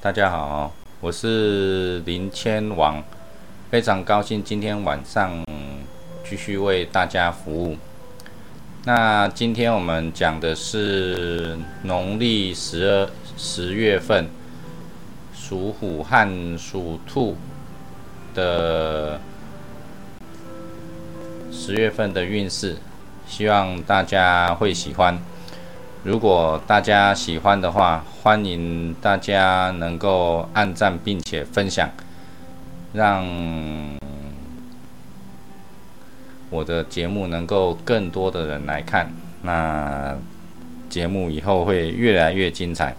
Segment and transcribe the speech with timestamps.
[0.00, 3.02] 大家好，我是林千王，
[3.68, 5.44] 非常高兴今天晚上
[6.24, 7.76] 继续为大家服务。
[8.84, 14.28] 那今天我们讲的是农历十二十月份
[15.34, 17.36] 属虎和属兔
[18.36, 19.20] 的
[21.50, 22.76] 十月份的运势，
[23.26, 25.18] 希望大家会喜欢。
[26.04, 31.90] 如果大家喜欢的话，欢迎大家能够按赞并且分享，
[32.92, 33.26] 让
[36.50, 39.12] 我的节目能够更多的人来看。
[39.42, 40.16] 那
[40.88, 42.94] 节目以后会越来越精彩。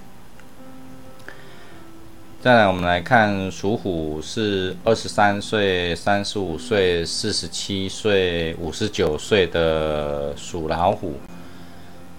[2.41, 11.15] 再来，我们来看属虎是二十三岁、三十五岁、四十七岁、五十九岁的属老虎。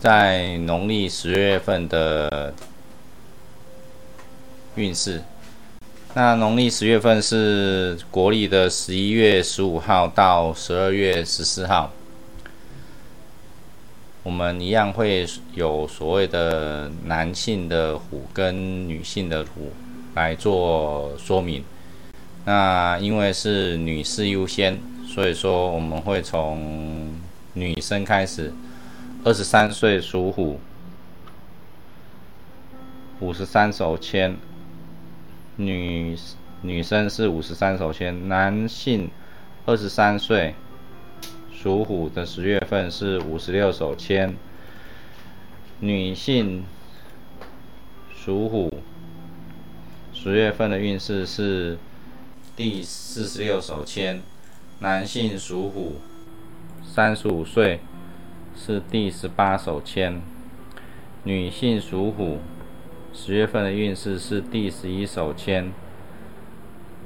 [0.00, 2.54] 在农历十月份的
[4.76, 5.22] 运势，
[6.14, 11.92] 那农历十月份是国历的十一月十五号到十二月十四号，
[14.22, 19.70] 我们一样会有所谓的男性的虎跟女性的虎
[20.14, 21.62] 来做说明。
[22.46, 27.12] 那因为是女士优先，所以说我们会从
[27.52, 28.50] 女生开始。
[29.22, 30.58] 二十三岁属虎，
[33.20, 34.34] 五十三手签。
[35.56, 36.16] 女
[36.62, 39.10] 女生是五十三手签，男性
[39.66, 40.54] 二十三岁
[41.52, 44.34] 属虎的十月份是五十六手签。
[45.80, 46.64] 女性
[48.16, 48.72] 属虎
[50.14, 51.78] 十月份的运势是
[52.56, 54.22] 第四十六手签。
[54.78, 55.96] 男性属虎
[56.82, 57.80] 三十五岁。
[58.62, 60.20] 是第十八手签，
[61.24, 62.40] 女性属虎，
[63.10, 65.72] 十月份的运势是第十一手签。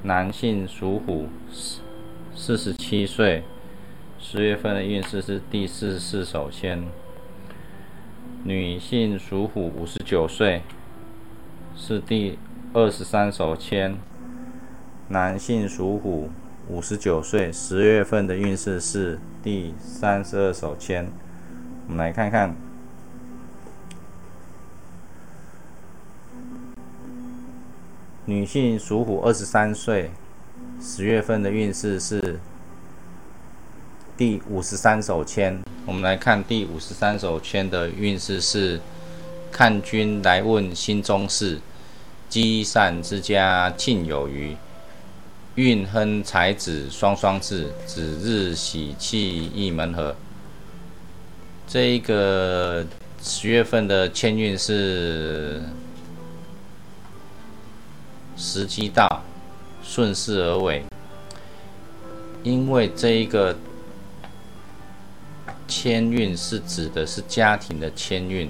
[0.03, 1.79] 男性属虎，四
[2.35, 3.43] 四十七岁，
[4.19, 6.83] 十月份的运势是第四十四手签。
[8.43, 10.61] 女性属虎，五十九岁，
[11.73, 12.37] 是第
[12.73, 13.95] 二十三手签。
[15.07, 16.29] 男性属虎，
[16.67, 21.09] 五十九岁，十月份的运势是第三十二手签。
[21.87, 22.55] 我们来看看，
[28.25, 30.09] 女性属虎，二十三岁，
[30.81, 32.39] 十月份的运势是
[34.17, 35.61] 第五十三手签。
[35.85, 38.81] 我们来看第五十三手签的运势是：
[39.51, 41.61] 看君来问心中事，
[42.27, 44.57] 积善之家庆有余，
[45.53, 50.15] 运亨财子双双至，子日喜气一门合。
[51.67, 52.85] 这一个
[53.21, 55.61] 十月份的签运是
[58.37, 59.23] 时机到，
[59.83, 60.83] 顺势而为。
[62.43, 63.55] 因为这一个
[65.67, 68.47] 签运是指的是家庭的签运，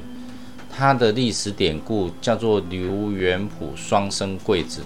[0.70, 4.82] 它的历史典故叫做刘元溥双生贵子。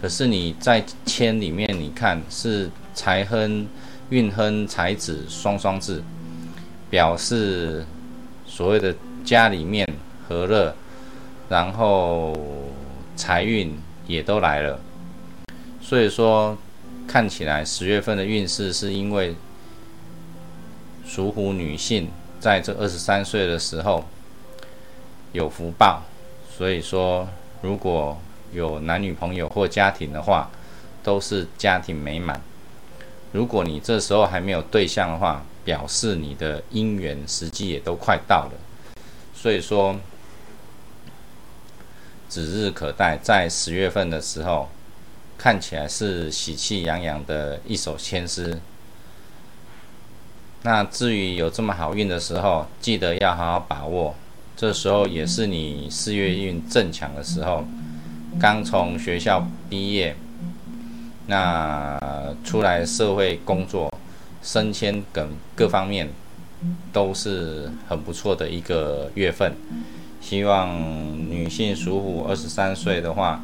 [0.00, 3.66] 可是你在签里面，你看是财亨、
[4.08, 6.02] 运亨、财子双双至。
[6.94, 7.84] 表示
[8.46, 8.94] 所谓的
[9.24, 9.84] 家里面
[10.28, 10.72] 和乐，
[11.48, 12.32] 然后
[13.16, 14.78] 财运也都来了，
[15.82, 16.56] 所以说
[17.08, 19.34] 看起来十月份的运势是因为
[21.04, 24.04] 属虎女性在这二十三岁的时候
[25.32, 26.04] 有福报，
[26.48, 27.26] 所以说
[27.60, 28.16] 如果
[28.52, 30.48] 有男女朋友或家庭的话，
[31.02, 32.40] 都是家庭美满。
[33.32, 38.52] 如果你这时候还没有对象的话，表示你的姻缘时机也都快到了，
[39.34, 39.96] 所以说
[42.28, 43.18] 指日可待。
[43.22, 44.68] 在十月份的时候，
[45.38, 48.60] 看起来是喜气洋洋的一手签诗。
[50.62, 54.14] 那至于有这么好运的时候，记得要好好把握。
[54.56, 57.64] 这时候也是你四月运正强的时候，
[58.40, 60.16] 刚从学校毕业，
[61.26, 61.98] 那
[62.44, 63.92] 出来社会工作。
[64.44, 66.10] 升迁等各方面
[66.92, 69.54] 都是很不错的一个月份，
[70.20, 70.70] 希望
[71.30, 73.42] 女性属虎二十三岁的话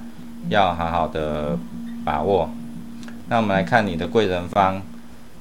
[0.50, 1.58] 要好好的
[2.04, 2.50] 把握。
[3.28, 4.82] 那我们来看你的贵人方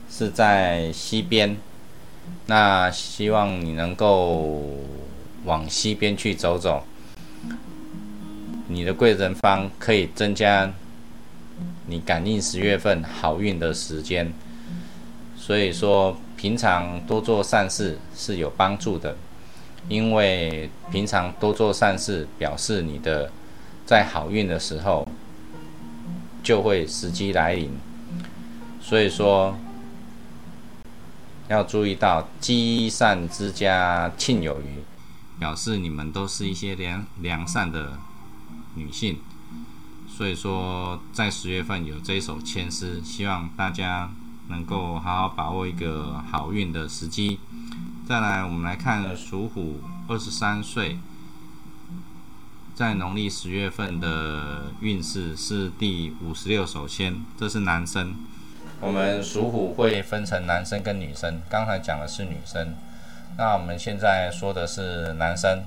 [0.09, 1.57] 是在西边，
[2.45, 4.63] 那希望你能够
[5.44, 6.83] 往西边去走走，
[8.69, 10.71] 你的贵人方可以增加
[11.88, 14.31] 你感应十月份好运的时间。
[15.49, 19.17] 所以说，平常多做善事是有帮助的，
[19.87, 23.31] 因为平常多做善事，表示你的
[23.83, 25.07] 在好运的时候
[26.43, 27.71] 就会时机来临，
[28.79, 29.57] 所以说
[31.47, 34.83] 要注意到积善之家庆有余，
[35.39, 37.93] 表示你们都是一些良良善的
[38.75, 39.17] 女性，
[40.15, 44.11] 所以说在十月份有这一首签诗，希望大家
[44.49, 47.39] 能够好好把握一个好运的时机。
[48.07, 50.97] 再来，我们来看属虎二十三岁，
[52.75, 58.15] 在农历十月份的运势是第五十六手签，这是男生。
[58.81, 62.75] 我们属虎会分成男生跟女生，刚才讲的是女生，
[63.37, 65.63] 那我们现在说的是男生，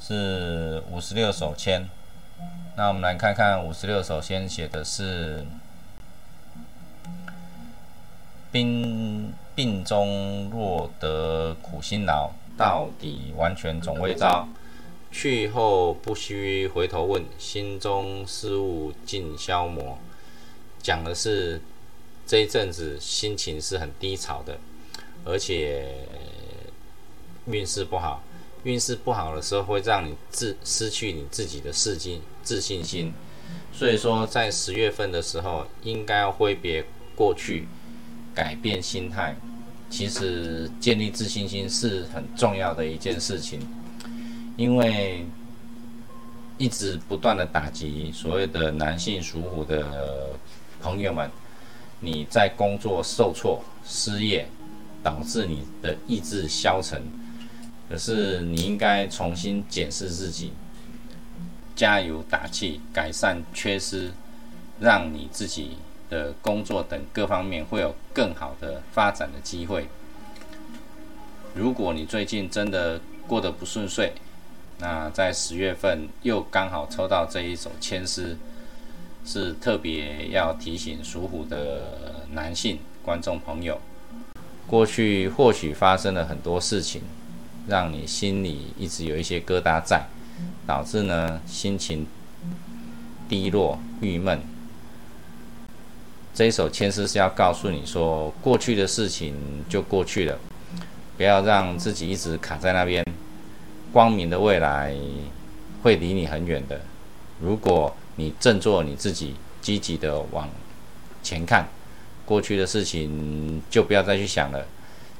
[0.00, 1.88] 是五十六手签。
[2.76, 5.44] 那我们来看看五十六手签写的是
[8.52, 9.32] 兵。
[9.58, 14.46] 病中若得苦辛劳，到底完全总未招。
[15.10, 19.98] 去后不须回头问，心中事物尽消磨。
[20.80, 21.60] 讲的是
[22.24, 24.56] 这一阵子心情是很低潮的，
[25.24, 26.06] 而且
[27.46, 28.22] 运势不好。
[28.62, 33.12] 运势不好的时候，会让你自失去你自己的自信自信心。
[33.72, 36.84] 所以说，在十月份的时候，应该要挥别
[37.16, 37.66] 过去。
[38.38, 39.34] 改变心态，
[39.90, 43.58] 其实建立自信心是很重要的一件事情，
[44.56, 45.26] 因为
[46.56, 50.30] 一直不断的打击所谓的男性属虎的
[50.80, 51.28] 朋友们，
[51.98, 54.46] 你在工作受挫、失业，
[55.02, 57.02] 导致你的意志消沉。
[57.90, 60.52] 可是你应该重新检视自己，
[61.74, 64.12] 加油打气，改善缺失，
[64.78, 65.72] 让你自己。
[66.08, 69.88] 的工作等各方面会有更好的发展的机会。
[71.54, 74.12] 如果你最近真的过得不顺遂，
[74.78, 78.36] 那在十月份又刚好抽到这一首签诗，
[79.24, 83.80] 是特别要提醒属虎的男性观众朋友，
[84.66, 87.02] 过去或许发生了很多事情，
[87.66, 90.06] 让你心里一直有一些疙瘩在，
[90.66, 92.06] 导致呢心情
[93.28, 94.40] 低落、郁闷。
[96.38, 99.34] 这一首千诗是要告诉你说，过去的事情
[99.68, 100.38] 就过去了，
[101.16, 103.04] 不要让自己一直卡在那边。
[103.92, 104.94] 光明的未来
[105.82, 106.80] 会离你很远的。
[107.40, 110.48] 如果你振作你自己，积极的往
[111.24, 111.66] 前看，
[112.24, 114.64] 过去的事情就不要再去想了，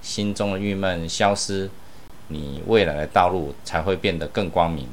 [0.01, 1.69] 心中的郁闷消失，
[2.29, 4.87] 你未来的道路才会变得更光明。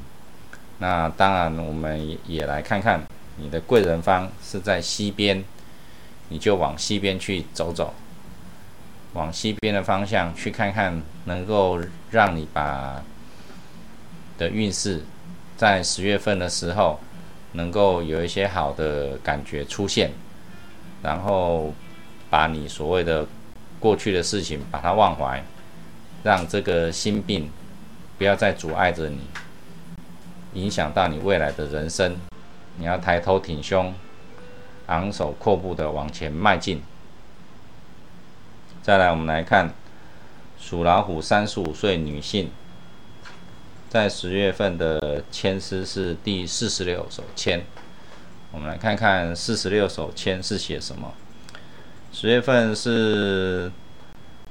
[0.80, 3.04] 那当然，我们也来看看
[3.38, 5.44] 你的贵人方是在西边。
[6.30, 7.94] 你就往西边去走走，
[9.14, 11.80] 往西边的方向去看看，能够
[12.12, 13.02] 让你把
[14.38, 15.04] 的运势
[15.56, 17.00] 在十月份的时候
[17.54, 20.12] 能够有一些好的感觉出现，
[21.02, 21.74] 然后
[22.30, 23.26] 把你所谓的
[23.80, 25.44] 过去的事情把它忘怀，
[26.24, 27.50] 让这个心病
[28.18, 29.20] 不要再阻碍着你，
[30.54, 32.16] 影响到你未来的人生。
[32.78, 33.94] 你要抬头挺胸。
[34.88, 36.82] 昂首阔步的往前迈进。
[38.82, 39.74] 再来，我们来看
[40.60, 42.52] 属老虎三十五岁女性，
[43.90, 47.64] 在十月份的签诗是第四十六首签。
[48.52, 51.14] 我们来看看四十六首签是写什么。
[52.14, 53.72] 十月份是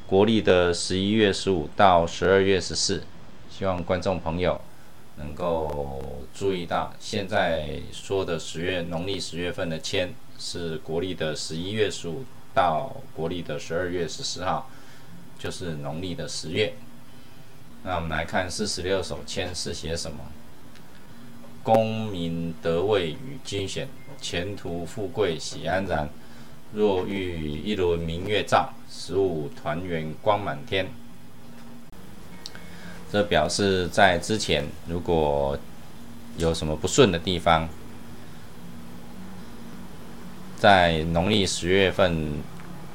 [0.06, 3.04] 国历的十一月十五到十二月十四，
[3.48, 4.60] 希望观众朋友
[5.16, 10.12] 能够注意到，现在说的十月农历十月份的签。
[10.38, 14.68] 是国历的十一月十五到国历的十二月十四号，
[15.38, 16.74] 就是农历的十月。
[17.82, 20.18] 那我们来看四十六首签是写什么？
[21.62, 23.88] 功名得位与金选，
[24.20, 26.08] 前途富贵喜安然。
[26.72, 30.88] 若遇一轮明月照，十五团圆光满天。
[33.12, 35.56] 这表示在之前如果
[36.36, 37.68] 有什么不顺的地方。
[40.64, 42.42] 在农历十月份，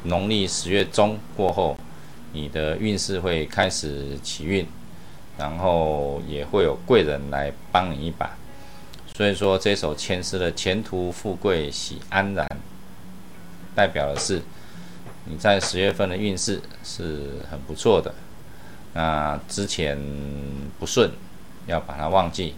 [0.01, 1.77] 农历十月中过后，
[2.33, 4.65] 你的运势会开始起运，
[5.37, 8.35] 然后也会有贵人来帮你一把。
[9.15, 12.49] 所以说，这首签诗的前途富贵喜安然，
[13.75, 14.41] 代表的是
[15.25, 18.15] 你在十月份的运势是很不错的。
[18.95, 19.95] 那之前
[20.79, 21.11] 不顺，
[21.67, 22.55] 要把它忘记，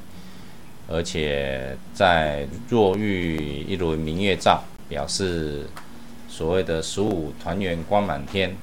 [0.87, 4.63] 而且在若遇一轮明月照。
[4.91, 5.67] 表示
[6.27, 8.57] 所谓的十五团圆光满天，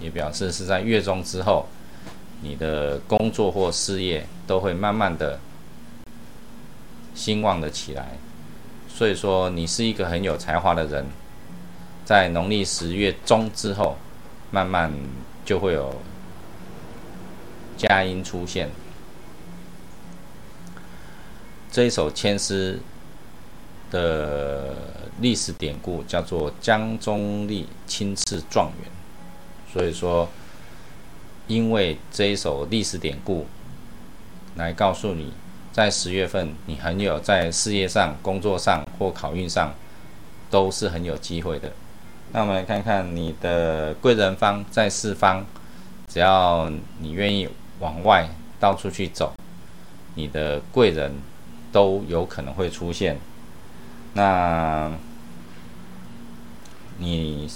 [0.00, 1.68] 也表示是在月中之后，
[2.40, 5.38] 你的工作或事业都会慢慢的
[7.14, 8.18] 兴旺的起来。
[8.88, 11.06] 所以说，你是一个很有才华的人，
[12.04, 13.96] 在农历十月中之后，
[14.50, 14.92] 慢慢
[15.44, 15.94] 就会有
[17.76, 18.68] 佳音出现。
[21.70, 22.80] 这一首千诗
[23.92, 24.74] 的
[25.20, 28.90] 历史典故叫做江中立亲赐状元，
[29.72, 30.28] 所以说，
[31.46, 33.46] 因为这一首历史典故，
[34.56, 35.32] 来告诉你，
[35.70, 39.72] 在十月份你很有在事业上、工作上或考运上
[40.50, 41.70] 都是很有机会的。
[42.32, 45.44] 那我们来看看你的贵人方在四方，
[46.08, 47.46] 只要你愿意
[47.78, 48.26] 往外
[48.58, 49.32] 到处去走，
[50.14, 51.12] 你的贵人。
[51.72, 53.16] 都有可能会出现。
[54.14, 54.90] 那
[56.98, 57.48] 你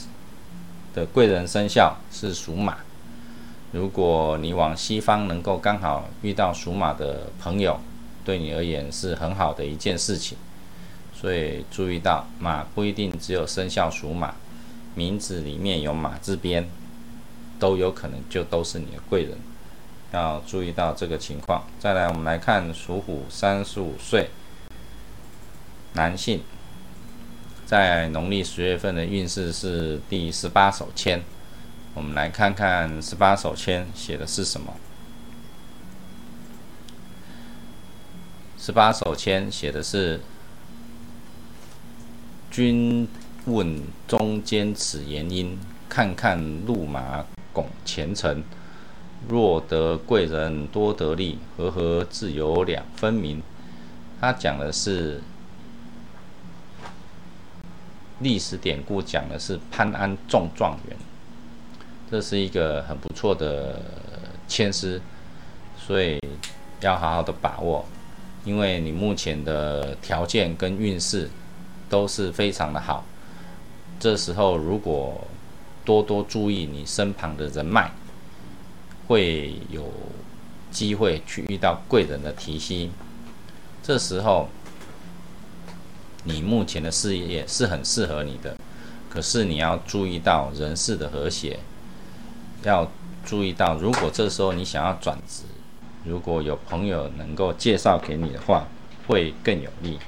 [0.95, 2.79] 的贵人生肖是属马，
[3.73, 7.79] 如果你往西方能够刚好遇到属马的朋友，
[8.25, 10.39] 对你而言是很好的一件事情。
[11.15, 14.35] 所以注意到马不一定只有生肖属马，
[14.95, 16.69] 名字里面有马字边，
[17.59, 19.39] 都有可能就都是你的贵人。
[20.13, 21.65] 要注意到这个情况。
[21.79, 24.29] 再来，我们来看属虎三十五岁
[25.97, 26.43] 男性，
[27.65, 31.23] 在农历十月份的运势是第十八手签。
[31.95, 34.75] 我们来看看十八手签写的是什么。
[38.59, 40.21] 十八手签写的是
[42.53, 43.09] ：“君
[43.47, 47.25] 问中间此言因，看看路马
[47.55, 48.45] 拱前程。”
[49.29, 53.43] 若得贵人多得利，和合自有两分明。
[54.21, 55.23] 他讲的是
[58.21, 60.97] 历史典故，讲的是潘安中状元，
[62.11, 63.81] 这是一个很不错的
[64.49, 65.01] 签诗，
[65.79, 66.19] 所以
[66.81, 67.85] 要好好的把握，
[68.45, 71.29] 因为你目前的条件跟运势
[71.89, 73.05] 都是非常的好。
[73.99, 75.27] 这时候如果
[75.85, 77.91] 多多注意你身旁的人脉。
[79.09, 79.89] 会有
[80.73, 82.91] 机会去遇到贵人的提携，
[83.81, 84.49] 这时候
[86.27, 88.55] 你目前的事业是很适合你的，
[89.09, 91.59] 可是你要注意到人事的和谐，
[92.63, 92.91] 要
[93.25, 95.45] 注意到如果这时候你想要转职，
[96.05, 98.67] 如果有朋友能够介绍给你的话，
[99.07, 99.99] 会更有利。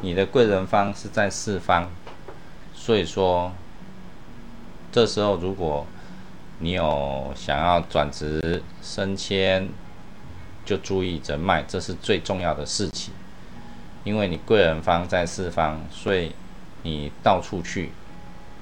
[0.00, 1.90] 你的贵人方是在四方，
[2.74, 3.52] 所以说
[4.90, 5.86] 这时候如果。
[6.60, 9.68] 你有想要转职升迁，
[10.64, 13.12] 就注意人脉，这是最重要的事情。
[14.04, 16.32] 因为你贵人方在四方，所以
[16.82, 17.90] 你到处去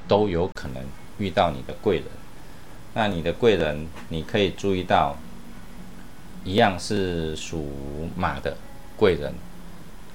[0.09, 0.83] 都有可能
[1.19, 2.07] 遇到你的贵人。
[2.95, 5.19] 那你的贵人，你可以注意到，
[6.45, 8.57] 一样是属马的
[8.97, 9.35] 贵人，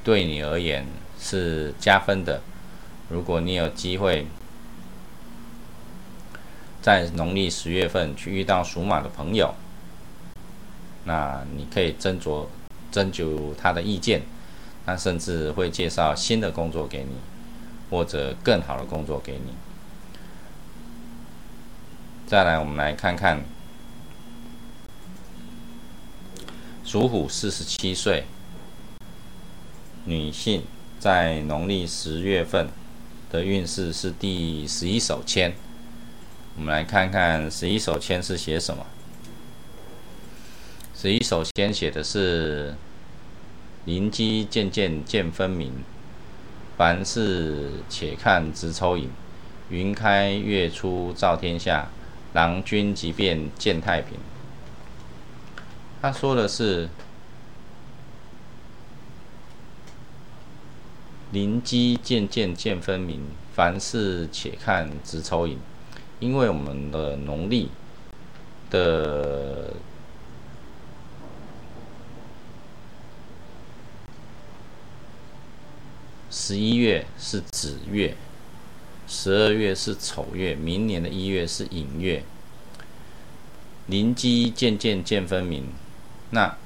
[0.03, 0.85] 对你而言
[1.19, 2.41] 是加分的。
[3.09, 4.25] 如果你有机会。
[6.79, 9.53] 在农历十月份去遇到属马的朋友，
[11.03, 12.45] 那你可以斟酌
[12.89, 14.21] 征求他的意见，
[14.87, 17.17] 他甚至会介绍新的工作给你，
[17.89, 19.51] 或者更好的工作给你。
[22.25, 23.43] 再来，我们来看看
[26.85, 28.23] 属虎四十七岁
[30.05, 30.63] 女性
[30.97, 32.69] 在农历十月份
[33.29, 35.53] 的运势是第十一手签。
[36.55, 38.85] 我们来看看十一手签是写什么。
[40.95, 42.73] 十一手签写的是
[43.87, 45.71] “灵机渐渐见分明，
[46.75, 49.09] 凡事且看直抽影。
[49.69, 51.87] 云开月出照天下，
[52.33, 54.17] 郎君即便见太平。”
[56.01, 56.89] 他说的是
[61.31, 63.21] “灵机渐渐见分明，
[63.55, 65.57] 凡事且看直抽影。”
[66.19, 67.69] 因为我们的农历
[68.69, 69.71] 的
[76.29, 78.15] 十一月是子月，
[79.07, 82.23] 十二月是丑月，明年的一月是寅月。
[83.87, 85.65] 灵机渐渐见分明，
[86.31, 86.57] 那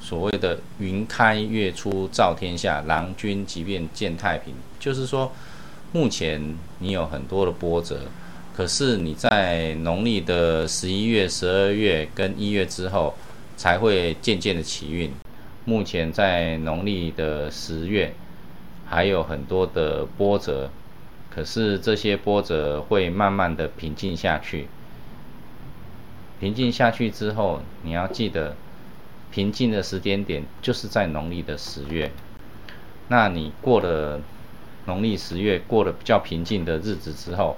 [0.00, 5.32] 所谓的云开月出照天下，郎君即便见太平，就是说。
[5.92, 8.02] 目前你有很多的波折，
[8.54, 13.14] 可是你在农历的十一月、十二月跟一月之后，
[13.56, 15.10] 才会渐渐的起运。
[15.66, 18.14] 目前在农历的十月，
[18.86, 20.70] 还有很多的波折，
[21.28, 24.68] 可是这些波折会慢慢的平静下去。
[26.38, 28.54] 平静下去之后，你要记得，
[29.32, 32.12] 平静的时间点就是在农历的十月。
[33.08, 34.20] 那你过了
[34.86, 37.56] 农历十月，过了比较平静的日子之后，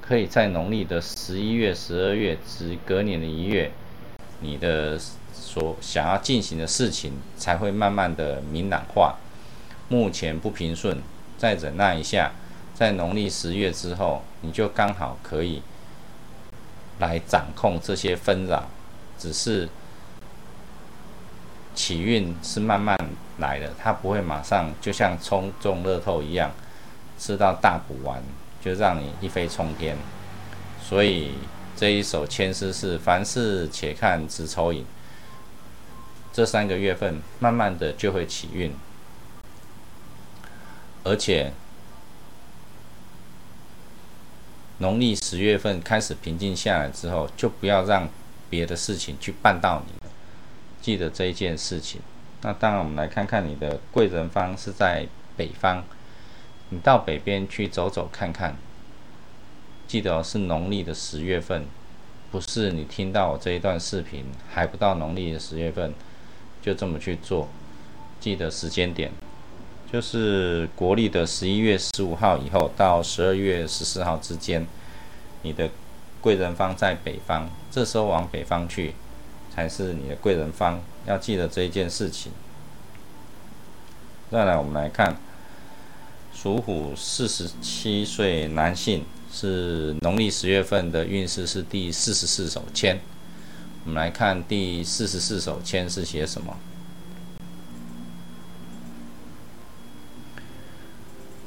[0.00, 3.70] 可以在农历的十一月、十二月至隔年的一月，
[4.44, 5.00] 你的
[5.32, 9.16] 所想要进行的事情才会慢慢的明朗化。
[9.88, 10.98] 目前不平顺，
[11.38, 12.32] 再忍耐一下，
[12.74, 15.62] 在农历十月之后，你就刚好可以
[16.98, 18.64] 来掌控这些纷扰。
[19.16, 19.68] 只是
[21.74, 22.96] 起运是慢慢
[23.38, 26.50] 来的，它不会马上就像冲中乐透一样，
[27.18, 28.22] 吃到大补丸
[28.62, 29.96] 就让你一飞冲天。
[30.82, 31.32] 所以
[31.84, 34.86] 这一首签诗是凡事且看直抽影，
[36.32, 38.72] 这三个月份慢慢的就会起运。
[41.02, 41.52] 而且，
[44.78, 48.08] 农历十月份开始平静下来之后，就不要让
[48.48, 49.92] 别的事情去绊到你。
[50.80, 52.00] 记得这一件事情。
[52.40, 55.82] 那当然，我们来看看你的贵人方是在北方，
[56.70, 58.56] 你到北边去走走看看。
[59.86, 61.66] 记得是农历的十月份，
[62.30, 65.92] 不是你听到我这一段视频还不到农历的十月份，
[66.62, 67.48] 就这么去做。
[68.20, 69.12] 记得时间点。
[69.92, 74.66] 就是国历的十一月十五号以后到十二月十四号之间，
[75.42, 75.70] 你的
[76.20, 78.94] 贵人方在北方，这时候往北方去
[79.54, 82.32] 才是你的贵人方，要记得这一件事情。
[84.32, 85.16] 再来，我们来看
[86.34, 92.96] 属虎四十七岁男性是农历十月份的运势是第四十四手签，
[93.84, 96.56] 我们来看第四十四手签是写什么。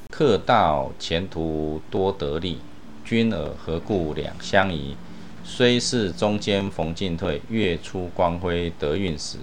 [0.10, 2.58] 客到前途多得利，
[3.06, 4.98] 君尔何故两相宜？
[5.46, 9.38] 虽是中间逢进退，月出光辉得运时。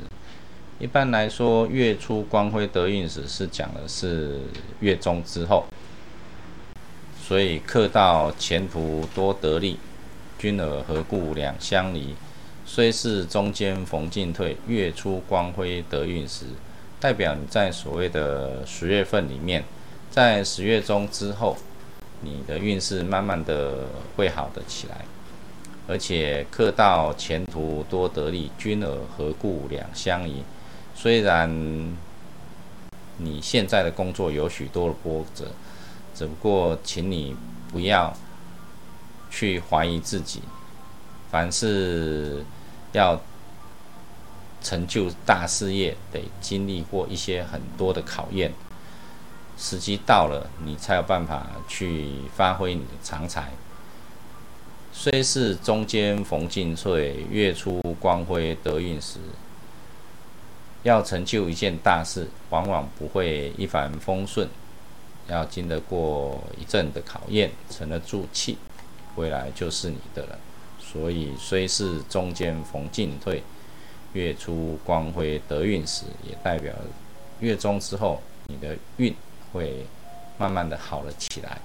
[0.79, 4.41] 一般来说，月出光辉得运时是讲的是
[4.81, 5.65] 月中之后，
[7.27, 9.79] 所以客到前途多得利，
[10.39, 12.15] 君尔何故两相离？
[12.67, 16.45] 虽是中间逢进退，月出光辉得运时，
[17.01, 19.65] 代表你在所谓的十月份里面。
[20.11, 21.57] 在十月中之后，
[22.21, 25.07] 你的运势慢慢的会好的起来，
[25.89, 30.43] 而且客到前途多得利，君尔何故两相宜？
[30.95, 31.51] 虽然
[33.17, 35.47] 你现在的工作有许多的波折，
[36.15, 37.37] 只不过请你
[37.73, 38.17] 不要
[39.31, 40.43] 去怀疑自己，
[41.31, 42.45] 凡是
[42.93, 43.21] 要
[44.63, 48.53] 成就大事业，得经历过一些很多的考验。
[49.57, 53.53] 时机到了，你才有办法去发挥你的长才。
[54.93, 59.19] 虽是中间逢进退，月出光辉得运时。
[60.85, 64.49] 要成就一件大事，往往不会一帆风顺，
[65.29, 68.59] 要经得过一阵的考验，沉得住气，
[69.17, 70.39] 未来就是你的了。
[70.79, 73.43] 所以，虽是中间逢进退，
[74.13, 76.73] 月出光辉得运时，也代表
[77.41, 79.15] 月中之后你的运。
[79.55, 79.87] 会
[80.37, 81.61] 慢慢的好了起来，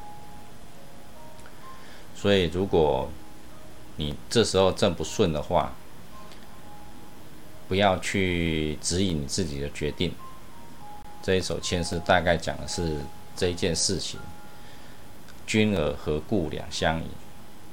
[2.15, 3.10] 所以如果
[3.95, 5.74] 你这时候正不顺的话，
[7.67, 10.13] 不要去指引你自己的决定。
[11.24, 12.98] 这一首签诗大概讲的是
[13.39, 14.19] 这一件事情：
[15.47, 17.06] 君尔何故两相宜？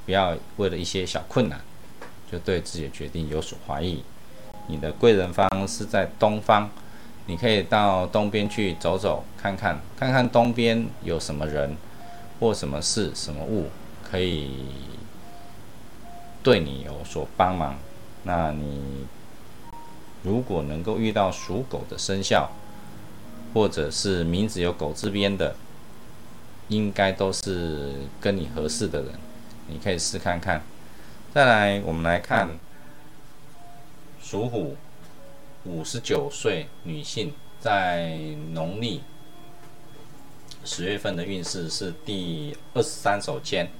[0.05, 1.61] 不要为了一些小困难，
[2.31, 4.05] 就对自己的决定有所怀疑。
[4.69, 6.71] 你的贵人方是在东方。
[7.27, 11.77] 你可以到东边去走走看看，看看东边有什么人
[12.39, 13.69] 或什么事、什么物
[14.09, 14.67] 可以
[16.45, 17.77] 对你有所帮忙。
[18.23, 19.05] 那你
[20.23, 22.49] 如果能够遇到属狗的生肖，
[23.57, 25.57] 或者是名字有狗字边的，
[26.69, 29.13] 应该都是跟你合适的人，
[29.69, 30.63] 你可以试看看。
[31.33, 32.51] 再来，我们来看
[34.23, 34.77] 属虎。
[35.65, 38.19] 五十九岁女性在
[38.53, 39.01] 农历
[40.63, 43.71] 十月份的运势是第二十三手签。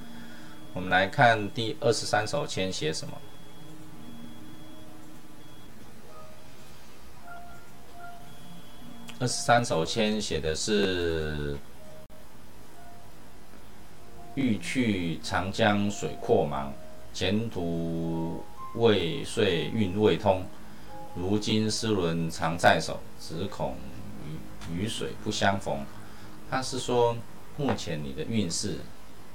[0.73, 3.19] 我们来看第二十三手签写什么。
[9.19, 11.57] 二十三首签写的是
[14.37, 16.69] “欲去长江水阔茫，
[17.15, 20.45] 前途未遂运未通。”
[21.17, 23.77] 如今丝轮常在手，只恐
[24.69, 25.83] 雨雨水不相逢。
[26.51, 27.17] 他是说，
[27.57, 28.81] 目前你的运势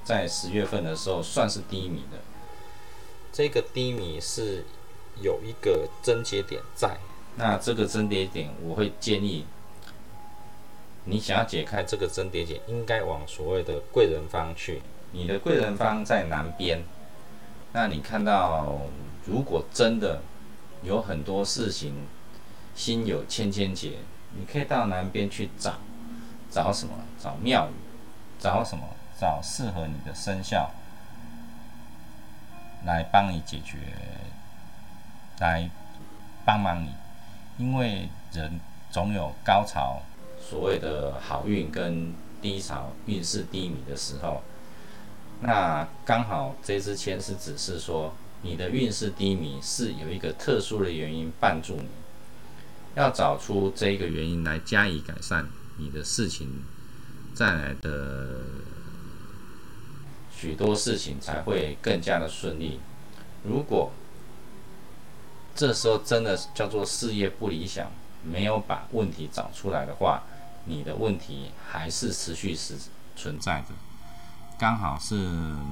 [0.04, 2.20] 在十月份的时候算是低迷的。
[3.34, 4.64] 这个低迷是
[5.20, 7.00] 有一个症结点在，
[7.36, 9.44] 那这个增叠点，我会建议
[11.06, 14.82] 你想要解开这个真叠解，应该往所谓的贵人方去。
[15.12, 16.84] 你的贵人方在南边，
[17.74, 18.78] 那你看到，
[19.26, 20.22] 如果真的
[20.84, 22.08] 有很多事情，
[22.76, 23.98] 心有千千结，
[24.38, 25.74] 你可以到南边去找，
[26.50, 26.94] 找什么？
[27.22, 27.74] 找庙宇，
[28.40, 28.84] 找什么？
[29.20, 30.72] 找适合你的生肖，
[32.86, 33.78] 来帮你解决，
[35.40, 35.70] 来
[36.46, 36.90] 帮忙你。
[37.58, 38.60] 因为人
[38.90, 40.02] 总有高潮，
[40.52, 44.42] 所谓的好运跟低潮，运势低迷的时候，
[45.40, 51.88] 那刚好这支签是指示说，你的运势低迷是有一个特殊的原因绊住你，
[52.96, 56.66] 要找出这个原因来加以改善，你的事情
[57.34, 58.42] 再来的
[60.36, 62.82] 许多事情才会更加的顺利。
[63.46, 63.90] 如果
[65.56, 67.90] 这时候真的叫做事业不理想，
[68.22, 70.24] 没有把问题找出来的话，
[70.66, 72.76] 你的问题还是持续是
[73.16, 73.68] 存在的。
[74.58, 75.16] 刚好是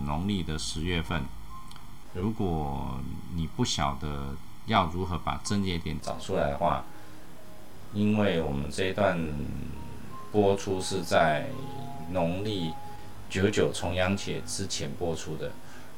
[0.06, 1.23] 农历的十月份，
[2.13, 2.99] 如果
[3.36, 6.84] 你不晓得要如何把症结点找出来的话，
[7.93, 9.19] 因为我们这一段
[10.32, 11.49] 播出是在
[12.12, 12.73] 农历
[13.30, 15.52] 九九重阳节之前播出的。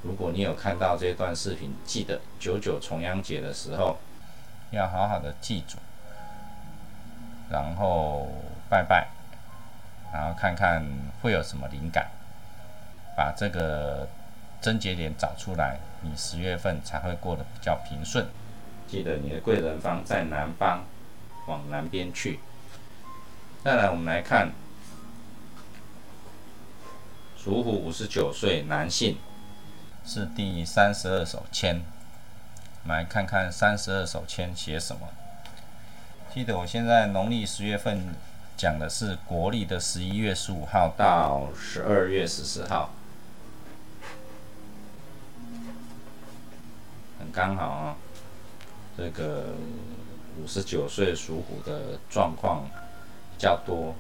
[0.03, 3.97] 如果你有看到这段视频，记得九九重阳节的时候
[4.71, 5.77] 要好好的记住，
[7.49, 8.27] 然后
[8.71, 9.09] 拜拜，
[10.13, 10.81] 然后看看
[11.21, 12.09] 会有什么灵感，
[13.17, 14.07] 把这个
[14.61, 18.25] 症结点找出来，你十月份才会过得比较平顺。
[18.87, 20.85] 记得你的贵人方在南方，
[21.47, 22.39] 往南边去。
[23.61, 24.53] 再来，我们来看
[27.35, 29.17] 属虎五十九岁男性。
[30.05, 31.81] 是第三十二手签，
[32.83, 35.09] 我们来看看三十二手签写什么。
[36.33, 38.15] 记得我现在农历十月份
[38.61, 42.91] 讲的是国历的十一月十五号到十二月十四号，
[47.17, 47.95] 很刚好啊。
[48.95, 49.55] 这个
[50.39, 52.69] 五十九岁属虎的状况
[53.35, 53.95] 较多，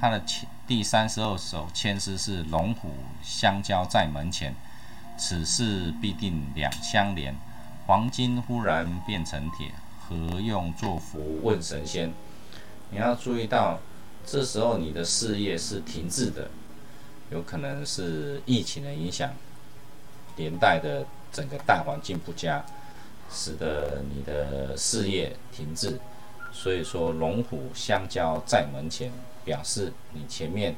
[0.00, 0.22] 他的
[0.66, 2.88] 第三十二首签诗是龙虎
[3.22, 4.54] 相交在门前。
[5.18, 7.36] 此事必定两相连，
[7.86, 9.72] 黄金忽然变成铁，
[10.08, 11.40] 何用作福？
[11.42, 12.10] 问神仙。
[12.90, 13.78] 你要注意到，
[14.30, 16.50] 这时候你的事业是停滞的，
[17.30, 19.30] 有可能是疫情的影响，
[20.36, 22.62] 连带的整个大环境不佳，
[23.32, 25.98] 使得你的事业停滞。
[26.52, 29.10] 所以说，龙虎相交在门前，
[29.46, 30.76] 表示你前面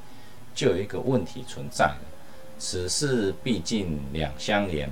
[0.54, 2.00] 就有一个问题存在了。
[2.56, 4.88] 此事毕竟两相连，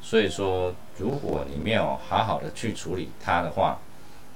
[0.00, 3.80] 所以说，如果你没有好好的去处理它的话，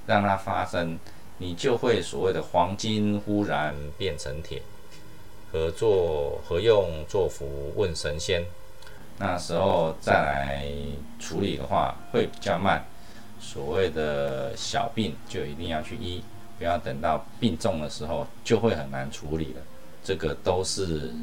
[0.05, 0.97] 让它发生，
[1.37, 4.61] 你就会所谓的黄金忽然变成铁，
[5.51, 8.45] 何作何用作福问神仙？
[9.19, 10.67] 那时候再来
[11.19, 12.85] 处理的话会比较慢，
[13.39, 16.23] 所谓的小病就一定要去医，
[16.57, 19.61] 不要等到病重的时候就会很难处理了。
[20.03, 21.13] 这个都是。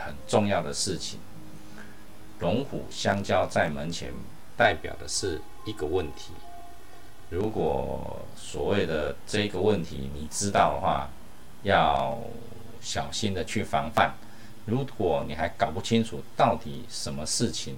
[0.00, 1.18] 很重要的事情，
[2.38, 4.10] 龙虎相交在门前，
[4.56, 6.30] 代表的是一个问题。
[7.30, 11.08] 如果所谓的这个问题你知道的话，
[11.62, 12.18] 要
[12.80, 14.14] 小心的去防范。
[14.64, 17.76] 如果你还搞不清楚到底什么事情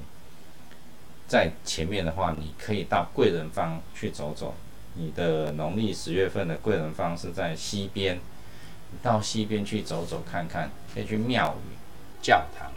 [1.28, 4.54] 在前面的话，你可以到贵人方去走走。
[4.94, 8.16] 你的农历十月份的贵人方是在西边，
[8.90, 11.76] 你到西边去走走看看，可以去庙宇。
[12.20, 12.70] 教堂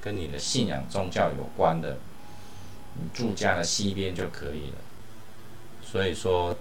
[0.00, 1.98] 跟你的信仰宗教有关的，
[2.94, 4.76] 你住家的西边就可以了。
[5.92, 6.56] 所以说，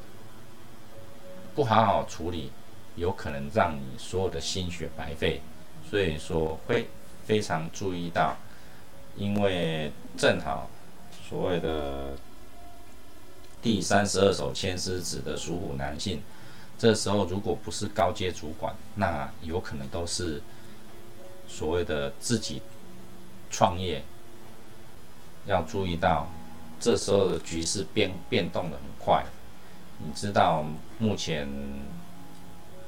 [1.55, 2.51] 不好好处理，
[2.97, 5.39] 有可能让你所有的心血白费。
[5.89, 6.89] 所以说，会
[7.25, 8.35] 非常注意到，
[9.15, 10.69] 因为正好
[11.29, 12.13] 所谓的
[13.61, 16.21] 第三十二首签诗指的属虎男性，
[16.77, 20.41] 这时候如果不是高阶主管，那有可能都是。
[21.47, 22.61] 所谓的自己
[23.49, 24.01] 创业，
[25.45, 26.25] 要注意到，
[26.81, 29.23] 这时候的局势变变动的很快。
[29.99, 30.65] 你知道，
[30.97, 31.47] 目前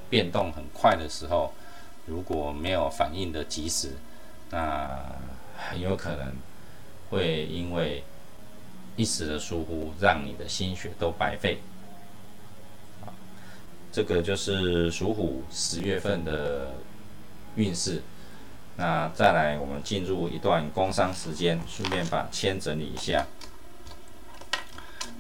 [0.10, 1.54] 变动很快的时候，
[2.08, 3.92] 如果没有反应的及时，
[4.50, 4.90] 那
[5.56, 6.34] 很有可能
[7.12, 8.04] 会因为
[8.96, 11.60] 一时的疏忽，让你的心血都白费。
[13.92, 16.72] 这个就是属虎十月份的
[17.56, 18.02] 运势。
[18.76, 23.28] 那再来，我们进入一段工商时间，顺便把签整理一下。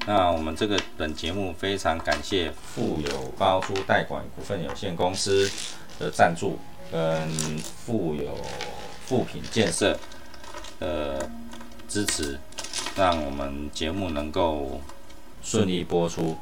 [0.05, 5.49] 那我们这个本节目非常感谢富有包租代管股份有限公司
[5.97, 6.59] 的赞助，
[6.91, 8.35] 跟富有
[9.05, 9.97] 富品建设
[10.77, 11.29] 的
[11.87, 12.37] 支持，
[12.97, 14.81] 让我们节目能够
[15.41, 16.37] 顺利播出。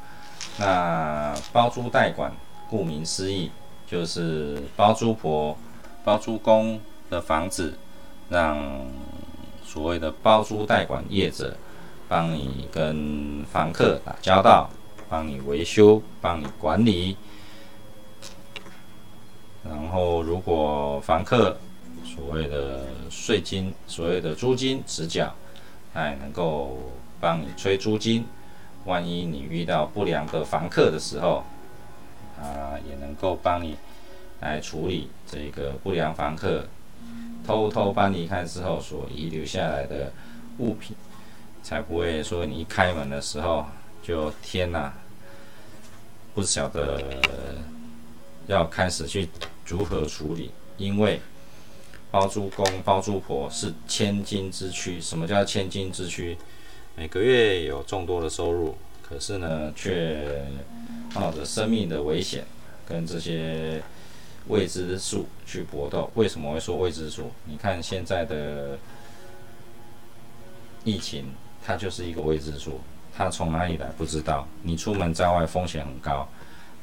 [0.58, 2.34] 那包租代管，
[2.68, 3.52] 顾名思义，
[3.86, 5.56] 就是包租婆、
[6.02, 7.74] 包租公的房子，
[8.28, 8.60] 让
[9.64, 11.56] 所谓的包租代管业者。
[12.12, 14.68] 帮你跟房客打交道，
[15.08, 17.16] 帮你维修，帮你管理。
[19.64, 21.56] 然后，如果房客
[22.04, 25.34] 所谓的税金、所谓的租金迟缴，
[25.94, 26.76] 他也能够
[27.18, 28.26] 帮你催租金。
[28.84, 31.42] 万一你遇到不良的房客的时候，
[32.38, 33.74] 啊，也能够帮你
[34.40, 36.66] 来处理这个不良房客
[37.46, 40.12] 偷偷搬离开之后所遗留下来的
[40.58, 40.94] 物品。
[41.62, 43.64] 才不会说你一开门的时候
[44.02, 44.92] 就天哪，
[46.34, 47.00] 不晓得
[48.48, 49.28] 要开始去
[49.64, 51.20] 如何处理，因为
[52.10, 55.00] 包租公包租婆是千金之躯。
[55.00, 56.36] 什么叫千金之躯？
[56.96, 60.44] 每个月有众多的收入，可是呢，却
[61.14, 62.44] 冒着生命的危险
[62.86, 63.80] 跟这些
[64.48, 66.10] 未知数去搏斗。
[66.16, 67.30] 为什么会说未知数？
[67.44, 68.76] 你看现在的
[70.84, 71.32] 疫情。
[71.64, 72.80] 它就是一个未知数，
[73.16, 74.46] 它从哪里来不知道。
[74.62, 76.28] 你出门在外风险很高，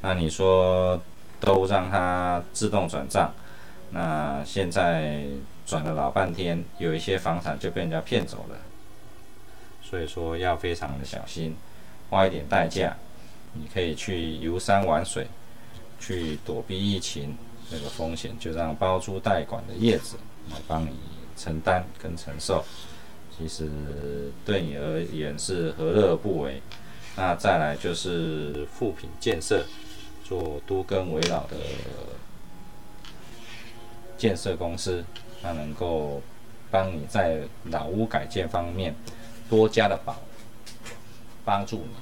[0.00, 1.00] 那你说
[1.38, 3.32] 都让它自动转账，
[3.90, 5.24] 那现在
[5.66, 8.56] 转了老半天，有一些房产就被人家骗走了。
[9.82, 11.56] 所以说要非常的小心，
[12.08, 12.96] 花一点代价，
[13.52, 15.26] 你可以去游山玩水，
[15.98, 17.36] 去躲避疫情
[17.70, 20.16] 这个风险，就让包租代管的业子
[20.50, 20.96] 来帮你
[21.36, 22.64] 承担跟承受。
[23.36, 23.68] 其实
[24.44, 26.60] 对你而言是何乐而不为？
[27.16, 29.64] 那再来就是富品建设，
[30.22, 31.56] 做都跟围绕的
[34.16, 35.04] 建设公司，
[35.42, 36.22] 它能够
[36.70, 38.94] 帮你在老屋改建方面
[39.48, 40.16] 多加的保
[41.44, 41.94] 帮助你。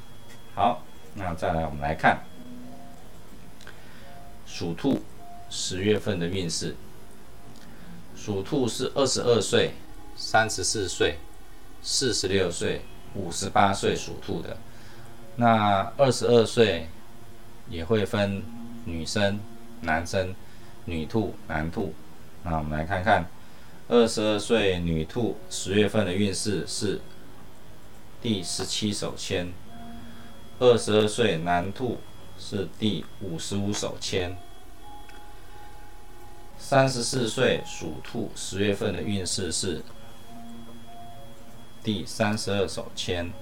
[0.55, 0.83] 好，
[1.15, 2.19] 那再来我们来看
[4.47, 5.01] 属兔
[5.49, 6.77] 十月份的运势。
[8.15, 9.73] 属兔是二十二岁、
[10.19, 11.17] 三十四岁。
[11.81, 12.83] 四十六岁、
[13.15, 14.59] 五十八岁属兔的，
[15.37, 16.89] 那二十二岁
[17.71, 18.43] 也会分
[18.85, 19.39] 女生、
[19.83, 20.35] 男生、
[20.87, 21.95] 女兔、男兔。
[22.43, 23.25] 那我们来看看，
[23.87, 27.01] 二十二岁女兔十月份的运势是
[28.21, 29.53] 第十七手签，
[30.59, 31.99] 二十二岁男兔
[32.41, 34.37] 是第五十五手签，
[36.59, 39.81] 三十四岁属兔十月份的运势是。
[41.89, 43.33] 第三十二手签，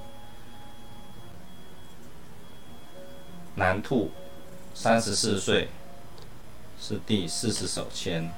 [3.57, 4.13] 男兔，
[4.73, 5.67] 三十四岁，
[6.81, 8.31] 是第四十手签；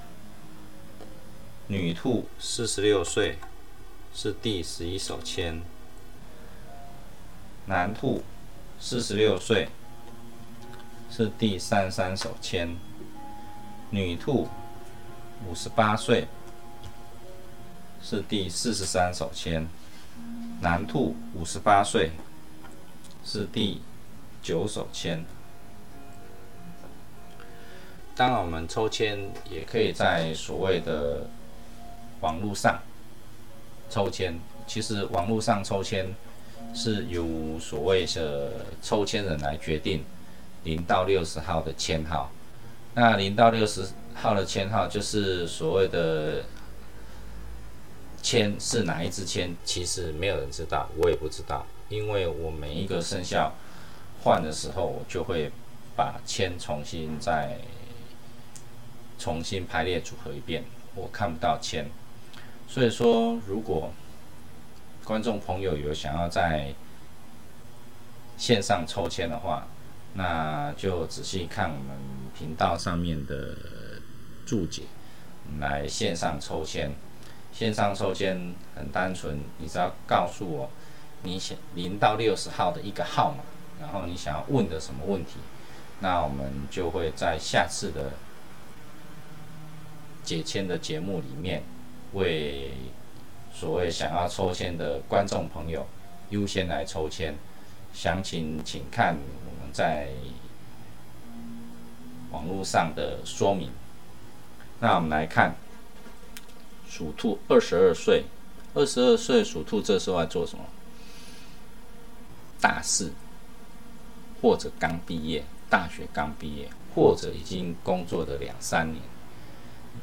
[1.66, 3.36] 女兔，四十六岁，
[4.14, 5.60] 是第十一手签；
[7.66, 8.22] 男兔，
[8.80, 9.68] 四十六岁，
[11.10, 12.78] 是第三三手签；
[13.90, 14.48] 女兔，
[15.46, 16.26] 五十八岁，
[18.02, 19.68] 是第四十三手签。
[20.60, 22.10] 男兔五十八岁，
[23.24, 23.80] 是第
[24.42, 25.24] 九手签。
[28.16, 29.18] 当然，我们抽签
[29.48, 31.28] 也可以在所谓的
[32.20, 32.80] 网络上
[33.88, 34.36] 抽签。
[34.66, 36.12] 其实，网络上抽签
[36.74, 37.24] 是由
[37.60, 40.04] 所谓的抽签人来决定
[40.64, 42.32] 零到六十号的签号。
[42.94, 46.42] 那零到六十号的签号就是所谓的。
[48.22, 49.54] 签是哪一支签？
[49.64, 53.52] 其实没有人知道，我也不知道，因为我每一个生肖
[54.22, 55.50] 换的时候，我就会
[55.96, 57.59] 把签重新再
[59.18, 61.87] 重新排列组合一遍，我看不到签。
[62.68, 63.90] 所以说，如果
[65.04, 66.74] 观众朋友有想要在
[68.37, 69.66] 线上抽签的话，
[70.14, 71.96] 那就仔细看我们
[72.37, 73.57] 频道上面的
[74.44, 74.83] 注解，
[75.59, 76.92] 来线上抽签。
[77.52, 80.70] 线上抽签很单纯，你只要告诉我
[81.22, 83.38] 你想零到六十号的一个号码，
[83.80, 85.38] 然后你想要问的什么问题，
[85.98, 88.12] 那我们就会在下次的
[90.22, 91.64] 解签的节目里面，
[92.12, 92.70] 为
[93.52, 95.84] 所谓想要抽签的观众朋友
[96.30, 97.34] 优先来抽签。
[97.92, 100.08] 详情请看我们在
[102.30, 103.72] 网络上的说明。
[104.78, 105.56] 那我们来看。
[106.98, 108.24] 属兔，二十二岁，
[108.74, 110.64] 二十二岁属兔，这时候在做什么？
[112.61, 113.12] 大四，
[114.42, 119.00] 或者刚毕业，大学刚毕业，或者已经工作的两三年。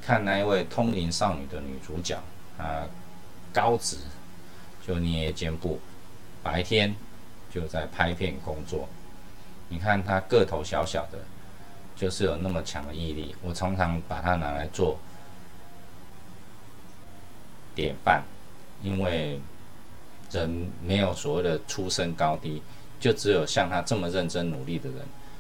[0.02, 2.18] 看那一位通灵少女的女主角，
[2.58, 2.88] 她
[3.52, 3.98] 高职
[4.88, 5.78] 就捏肩部，
[6.42, 6.96] 白天
[7.54, 8.88] 就在拍片工作。
[9.68, 11.20] 你看她个头小小的，
[11.94, 13.36] 就是有那么强的毅力。
[13.44, 14.98] 我常常把它拿来做
[17.76, 18.24] 典范，
[18.82, 19.40] 因为
[20.32, 22.62] 人没有所谓的出身高低，
[23.00, 25.00] 就只有像他这么认真努力的人，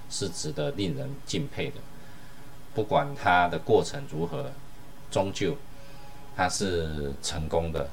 [0.09, 1.77] 是值得令人敬佩的。
[2.73, 4.51] 不管他的过程如何，
[5.09, 5.55] 终究
[6.35, 7.87] 他是成功的。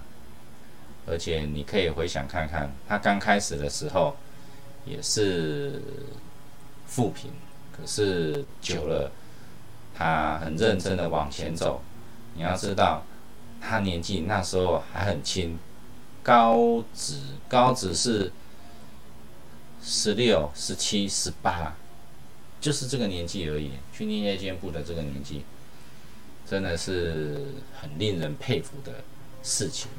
[1.05, 4.15] 而且你可以回想看看，他刚开始的时候
[4.85, 5.83] 也是
[6.87, 7.31] 负评，
[7.77, 9.11] 可是久了，
[9.95, 11.81] 他很认真的往前走。
[12.35, 13.03] 你要知道，
[13.63, 15.59] 他年纪那时候还很轻，
[16.23, 18.33] 高职高职是
[19.81, 21.75] 十六、十七、十八。
[22.61, 25.43] 就是这个年纪而已，去念夜间部的这个年纪，
[26.47, 29.03] 真的是很令人佩服的
[29.43, 29.91] 事情。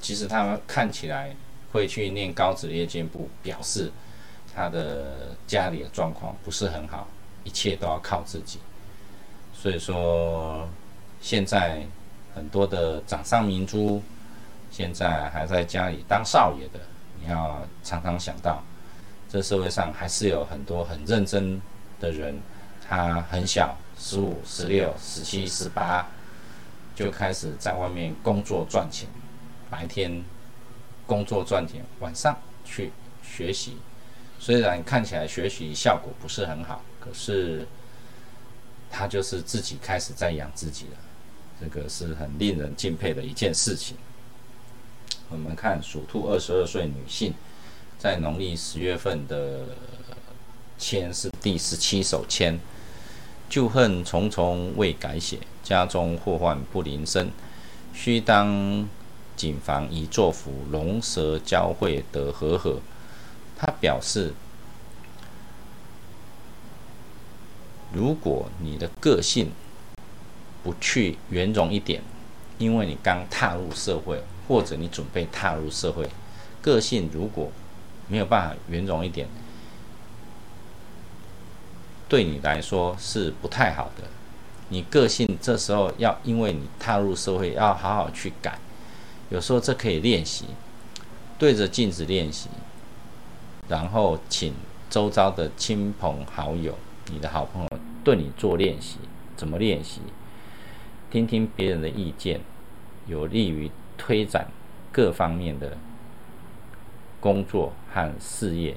[0.00, 1.36] 其实他看起来
[1.72, 3.92] 会去念高职夜间部，表示
[4.54, 7.06] 他的家里的状况不是很好，
[7.44, 8.60] 一切都要靠自己。
[9.52, 10.66] 所以说，
[11.20, 11.86] 现在
[12.34, 14.02] 很多的掌上明珠，
[14.70, 16.80] 现在还在家里当少爷的，
[17.20, 18.62] 你要常常想到。
[19.28, 21.60] 这社会上还是有很多很认真
[22.00, 22.36] 的人，
[22.88, 26.04] 他很小，十五、十六、十七、十八，
[26.96, 29.08] 就开始在外面工作赚钱，
[29.70, 30.24] 白天
[31.06, 32.90] 工作赚钱，晚上去
[33.22, 33.76] 学习。
[34.40, 37.68] 虽然看起来学习效果不是很好，可是
[38.90, 40.98] 他就是自己开始在养自己了，
[41.60, 43.96] 这个是很令人敬佩的一件事情。
[45.28, 47.34] 我们看属兔二十二岁女性。
[47.98, 49.60] 在农历十月份的
[50.78, 52.58] 签是第十七手签，
[53.50, 57.30] 旧恨重重未改写，家中祸患不临身，
[57.92, 58.88] 须当
[59.36, 62.80] 谨防以作福，龙蛇交汇得和合。
[63.58, 64.32] 他表示，
[67.92, 69.50] 如果你的个性
[70.62, 72.02] 不去圆融一点，
[72.58, 76.08] 因为你刚踏入社会，或者你准备踏入社会，
[76.60, 77.50] 个性如果
[78.08, 79.28] 没有办法圆融一点，
[82.08, 84.04] 对你来说是不太好的。
[84.68, 88.58] 你个性这时候要，因为你踏入社会，要好好去改。
[89.30, 90.44] 有时候这可以练习，
[91.38, 92.48] 对着镜子练习，
[93.68, 94.54] 然后请
[94.88, 96.76] 周遭的亲朋好友、
[97.12, 97.68] 你的好朋友
[98.04, 98.98] 对你做练习。
[99.36, 100.00] 怎么练习？
[101.10, 102.40] 听听别人的意见，
[103.06, 104.46] 有利于推展
[104.92, 105.76] 各方面的。
[107.20, 108.74] 工作和事业，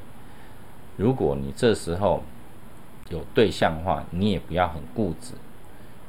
[0.97, 2.21] 如果你这时候
[3.07, 5.31] 有对象的话，你也不要很固执。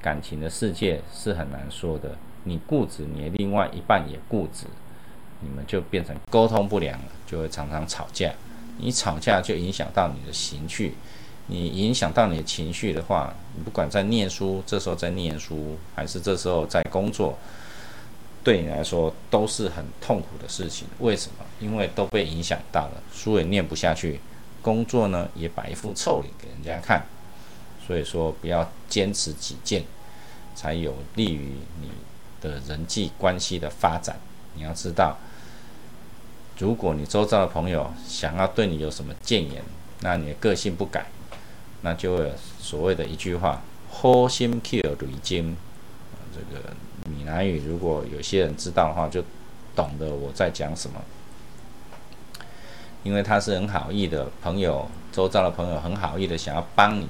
[0.03, 4.67] 感情的世界是很难说的，你固执，你的另外一半也固执，
[5.43, 8.33] 你们就变成沟通不良了，就会常常吵架。
[8.79, 10.95] 你吵架就影响到你的情绪，
[11.47, 17.37] 你影响到你的情绪的话，你不管在念书，这时候在念书，还是这时候在工作。
[18.43, 21.47] 对你来说都是很痛苦的事情，为什么？
[21.61, 24.21] 因为都被影响到了，书也念不下去，
[24.61, 27.07] 工作呢也摆一副臭脸给人家看。
[27.87, 29.85] 所以说，不要坚持己见，
[30.55, 31.89] 才有利于你
[32.43, 34.19] 的人际关系的发展。
[34.55, 35.17] 你要知道，
[36.59, 39.63] 如果你周遭的朋友想要对你有什么谏言，
[40.01, 41.07] 那你的个性不改，
[41.85, 45.57] 那就会所谓的一句话：“好心 kill 雷金。”
[46.35, 46.75] 这个。
[47.07, 49.23] 闽南语，如果有些人知道的话，就
[49.77, 50.99] 懂得我在讲什么。
[53.03, 57.07] 因为他是很好意的朋友，周遭的朋友很好意的想要帮你，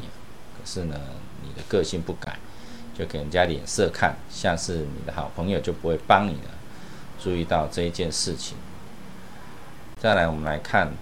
[0.58, 0.98] 可是呢，
[1.44, 2.36] 你的个性不改，
[2.98, 6.50] 就给人家脸色看，像是你的好朋友就不会帮你了。
[7.22, 8.56] 注意到这一件事情。
[9.96, 10.92] 再来，我们来看，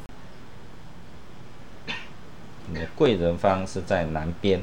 [2.73, 4.63] 你的贵人方是在南边，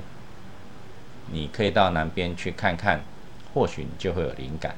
[1.32, 3.02] 你可以到南边去看看。
[3.54, 4.76] 或许你就会有灵感。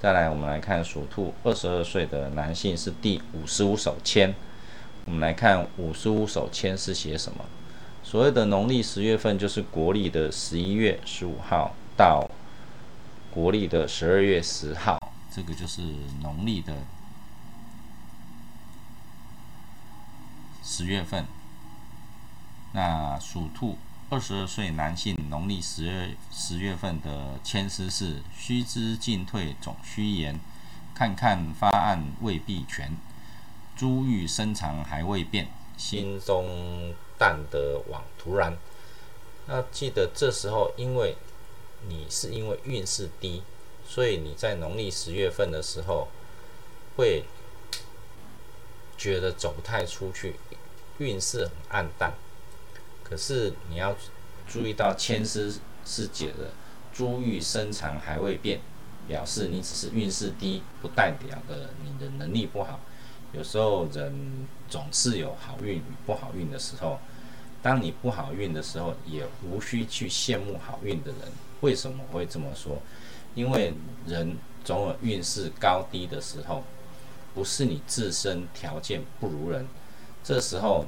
[0.00, 4.34] 再来，我们来看属兔二十二岁的男性是第五十五手签。
[5.04, 7.44] 我们来看五十五手签是写什么？
[8.02, 12.26] 所谓的农历十月份，就是国历的十一月十五号到
[13.30, 14.98] 国历的十二月十号，
[15.30, 15.82] 这个就是
[16.22, 16.74] 农历的
[20.62, 21.24] 十月份。
[22.72, 23.78] 那属兔。
[24.10, 30.40] 二十二岁男性，农历十月十月份的签诗是：须知进退总须言，
[30.92, 32.96] 看看发案未必全。
[33.76, 38.58] 珠玉深藏还未变，心中淡得枉徒然。
[39.46, 41.16] 那记得这时候，因为
[41.88, 43.44] 你是因为运势低，
[43.86, 46.08] 所以你在农历十月份的时候
[46.96, 47.24] 会
[48.98, 50.34] 觉得走不太出去，
[50.98, 52.12] 运势很暗淡。
[53.10, 53.94] 可是你要
[54.46, 55.52] 注意到，千丝
[55.84, 56.52] 是解的
[56.92, 58.60] 珠玉深藏还未变，
[59.08, 62.78] 表示你只是运势低，不代表的你的能力不好。
[63.32, 67.00] 有时候人总是有好运与不好运的时候，
[67.60, 71.20] 当你不好运的时候，也无需去羡慕好运的人。
[71.60, 72.80] 为什么会这么说？
[73.34, 73.74] 因为
[74.06, 76.64] 人总有运势高低的时候，
[77.34, 79.66] 不是你自身条件不如人，
[80.24, 80.86] 这时候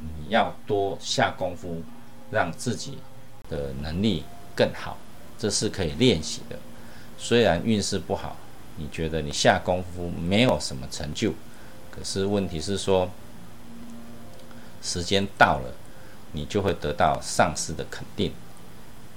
[0.00, 1.82] 你要多下功夫，
[2.30, 2.98] 让自己
[3.48, 4.24] 的能力
[4.54, 4.96] 更好，
[5.38, 6.58] 这是可以练习的。
[7.16, 8.36] 虽然运势不好。
[8.80, 11.32] 你觉得你下功夫没有什么成就，
[11.90, 13.10] 可是问题是说，
[14.80, 15.74] 时间到了，
[16.30, 18.32] 你就会得到上司的肯定。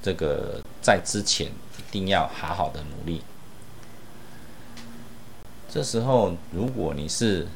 [0.01, 1.45] 这个在之前
[1.77, 3.21] 一定要好好的努力。
[5.69, 7.47] 这时候，如果你是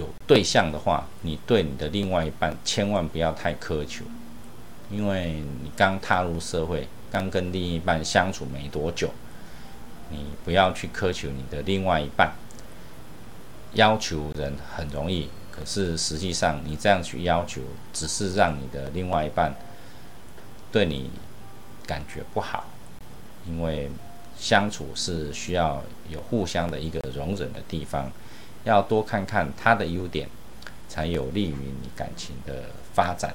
[0.00, 4.02] 有对象的话，你对你的另外一半千万不要太苛求，
[4.90, 9.10] 因为你刚踏入社会，刚跟另一半相处没多久。
[10.10, 12.32] 你不要去苛求你的另外一半，
[13.74, 17.60] 要求人很容易，可是实际上你这样去要求，
[17.92, 19.54] 只是让你的另外一半
[20.72, 21.10] 对你
[21.86, 22.64] 感觉不好，
[23.46, 23.90] 因为
[24.36, 28.10] 相处是需要有互相的一个容忍的地方，
[28.64, 30.28] 要多看看他的优点，
[30.88, 33.34] 才有利于你感情的发展，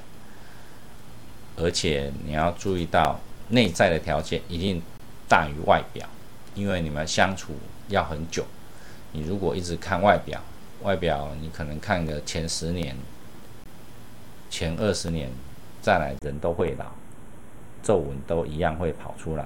[1.58, 3.20] 而且你要注意到
[3.50, 4.82] 内在的条件一定
[5.28, 6.08] 大于外表。
[6.54, 7.54] 因为你们相处
[7.90, 8.46] 要很久，
[9.12, 10.42] 你如果一直看外表，
[10.84, 12.96] 外表你可能看个前十年、
[14.50, 15.30] 前二十年，
[15.82, 16.86] 再来人都会老，
[17.84, 19.46] 皱纹都一样会跑出来，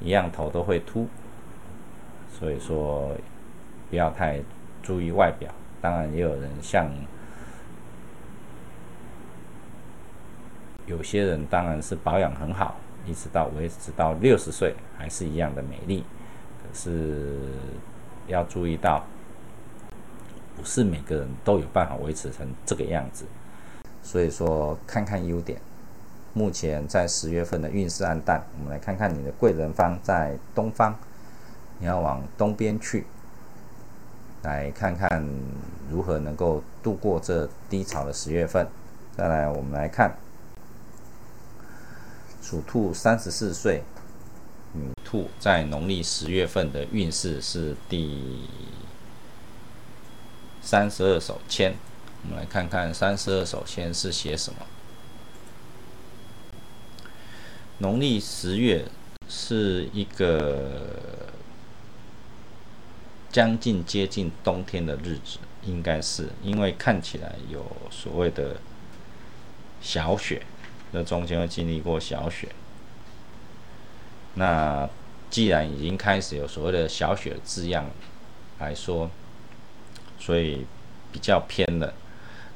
[0.00, 1.06] 一样头都会秃，
[2.38, 3.14] 所以说
[3.90, 4.40] 不要太
[4.88, 5.52] 注意外表。
[5.82, 6.90] 当然也有人像
[10.86, 12.76] 有些人当然是保养很好。
[13.06, 16.04] 一直到维持到六十岁还是一样的美丽，
[16.60, 17.38] 可是
[18.26, 19.02] 要注意到，
[20.54, 23.24] 不是每个人都有办法维持成这个样子。
[24.02, 25.58] 所以说，看看优点。
[26.34, 30.94] 目前在十月份的运势暗淡，我们来看看你的贵人方在东方，
[31.78, 33.06] 你要往东边去，
[34.42, 35.26] 来看看
[35.90, 38.66] 如何能够度过这低潮的十月份。
[39.16, 40.16] 再来，我们来看。
[42.40, 43.82] 属兔三十四岁
[44.72, 48.48] 女兔在农历十月份的运势是第
[50.62, 51.74] 三十二手签，
[52.22, 54.60] 我们来看看三十二手签是写什么。
[57.78, 58.86] 农历十月
[59.28, 61.17] 是一个
[63.38, 68.56] 将近接近冬天的日子，应该是因为看起来有所谓的
[69.80, 70.42] 小雪。
[70.90, 72.48] 那中间会经历过小雪，
[74.34, 74.90] 那
[75.30, 77.88] 既然已经开始有所谓的小雪字样
[78.58, 79.08] 来说，
[80.18, 80.66] 所以
[81.12, 81.94] 比较偏了。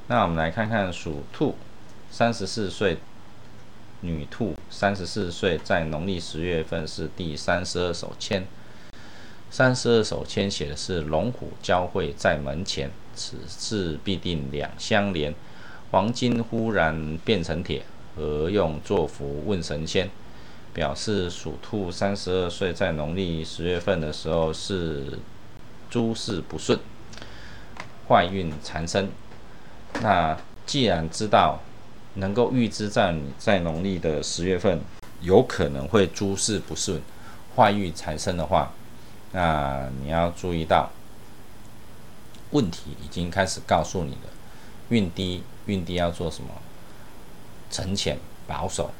[0.08, 1.54] 那我们来看看属兔，
[2.10, 2.96] 三十四岁
[4.00, 8.44] 女兔，三十四岁在农历十月份是第三十二手签，
[9.52, 15.34] 三十二手签写的是龙虎交汇在门前，此事必定两相连，
[15.90, 17.82] 黄金忽然变成铁。
[18.16, 20.08] 何用作福问神仙？
[20.72, 25.18] 表示属兔三十二岁，在农历十月份的时候是
[25.90, 26.78] 诸事不顺，
[28.08, 29.10] 坏运缠身。
[30.00, 30.34] 那
[30.64, 31.60] 既然知道
[32.14, 34.80] 能够预知在在农历的十月份
[35.20, 37.02] 有可能会诸事不顺、
[37.54, 38.72] 坏运缠身的话，
[39.32, 40.90] 那你要注意到
[42.50, 44.30] 问题已经开始告诉你了。
[44.90, 46.50] 运低，运低要做什么？
[47.70, 48.90] 沉潜保守，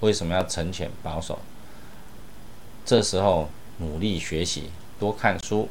[0.00, 1.38] 为什么要沉潜保守？
[2.84, 5.70] 这时候努力学习，多看书，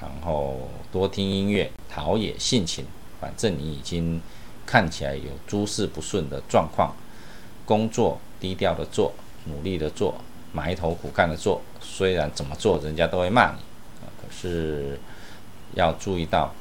[0.00, 2.86] 然后多听音乐，陶冶性情。
[3.20, 4.22] 反正你已经
[4.64, 6.94] 看起来有诸事不顺的状况，
[7.66, 9.12] 工作低调的做，
[9.44, 10.14] 努力的做，
[10.52, 11.60] 埋头苦干的做。
[11.86, 13.58] 虽然怎么做人家都会骂你，
[14.20, 14.98] 可是
[15.74, 16.52] 要注意到，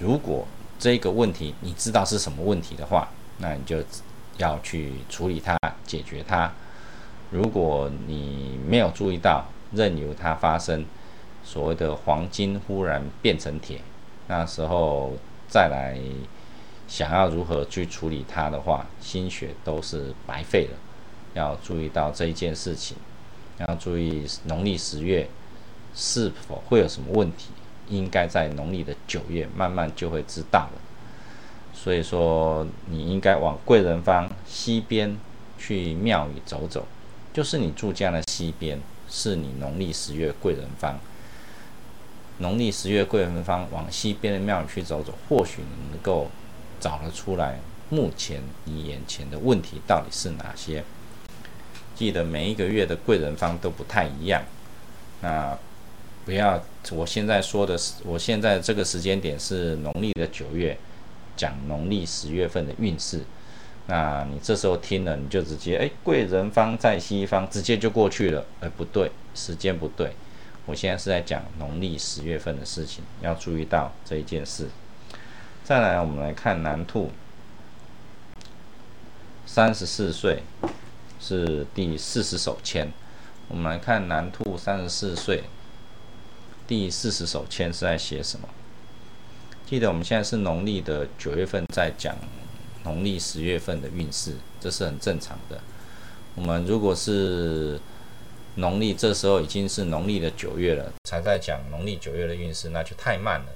[0.00, 0.44] 如果。
[0.76, 3.78] 这个问题你知道是什么问题的话，那你就
[4.36, 6.52] 要去处理它、解决它。
[7.30, 10.84] 如果你没有注意到，任由它发生，
[11.42, 13.80] 所谓的黄金忽然变成铁，
[14.26, 15.12] 那时候
[15.48, 15.96] 再来
[16.86, 20.76] 想要如何去处理它的话，心血都是白费了。
[21.34, 22.96] 要注意到这一件事情，
[23.58, 25.28] 要注意农历十月
[25.94, 27.50] 是否会有什么问题，
[27.88, 30.80] 应该在农历的九月慢慢就会知道了。
[31.72, 35.16] 所以说，你应该往贵人方西边
[35.58, 36.86] 去庙宇走走，
[37.32, 40.98] 就是你住家的西边，是你农历十月贵人方。
[42.38, 46.28] 农历十月贵人方往西边的庙宇去走走，或许能够
[46.80, 50.82] 找得出来目前你眼前的问题到底是哪些。
[51.94, 54.42] 记得每一个月的贵人方都不太一样，
[55.20, 55.56] 那
[56.24, 60.76] 不要我现在说的是，我现在这个时间点是农历的九月，
[61.36, 63.20] 讲农历十月份的运势。
[63.86, 68.46] 那你这时候听了，你就直接哎，贵人方在西方，直接就过去了。
[68.60, 70.12] 哎，不对，时间不对。
[70.64, 74.68] 我现在是在讲农历十月份的事情，要注意到这一件事。
[75.62, 77.10] 再来，我们来看男兔，
[79.44, 80.42] 三十四岁。
[81.26, 82.86] 是第四十手签，
[83.48, 85.44] 我们来看南兔三十四岁，
[86.68, 88.46] 第四十手签是在写什么？
[89.64, 92.14] 记得我们现在是农历的九月份，在讲
[92.84, 95.58] 农历十月份的运势，这是很正常的。
[96.34, 97.80] 我们如果是
[98.56, 103.46] 农历这时候已经是农历的九月了，才在讲农历九月的运势，那就太慢了。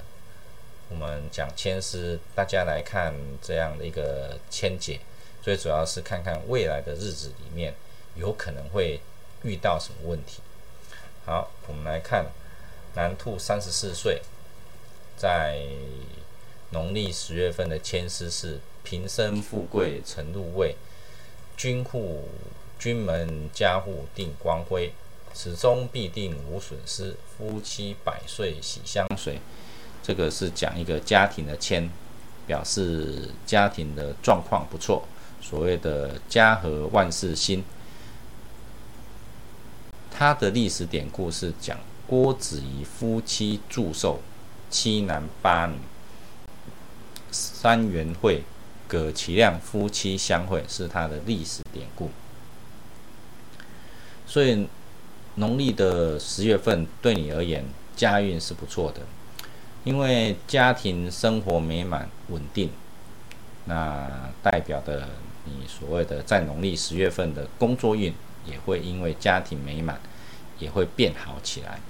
[0.88, 3.12] 我们讲签诗，大家来看
[3.42, 5.00] 这样的一个签解。
[5.48, 7.72] 最主要是看看未来的日子里面
[8.16, 9.00] 有可能会
[9.44, 10.42] 遇到什么问题。
[11.24, 12.26] 好，我们来看
[12.94, 14.20] 南兔三十四岁，
[15.16, 15.62] 在
[16.72, 20.76] 农历十月份的签诗是平生富贵成入位，
[21.56, 22.28] 君户
[22.78, 24.92] 君门家户定光辉，
[25.32, 29.40] 始终必定无损失，夫妻百岁喜相随。
[30.02, 31.88] 这个是讲一个家庭的签，
[32.46, 35.08] 表示家庭的状况不错。
[35.48, 37.64] 所谓的家和万事兴，
[40.10, 44.20] 它的历史典故是讲郭子仪夫妻祝寿，
[44.68, 45.78] 七男八女，
[47.30, 48.42] 三元会，
[48.86, 52.10] 葛其亮夫妻相会，是它的历史典故。
[54.26, 54.68] 所以
[55.36, 57.64] 农历的十月份对你而言，
[57.96, 59.00] 家运是不错的，
[59.84, 62.70] 因为家庭生活美满稳定，
[63.64, 65.08] 那代表的。
[65.48, 68.12] 你所谓的在农历十月份的工作运
[68.44, 70.00] 也会因为家庭美满，
[70.58, 71.80] 也会变好起来。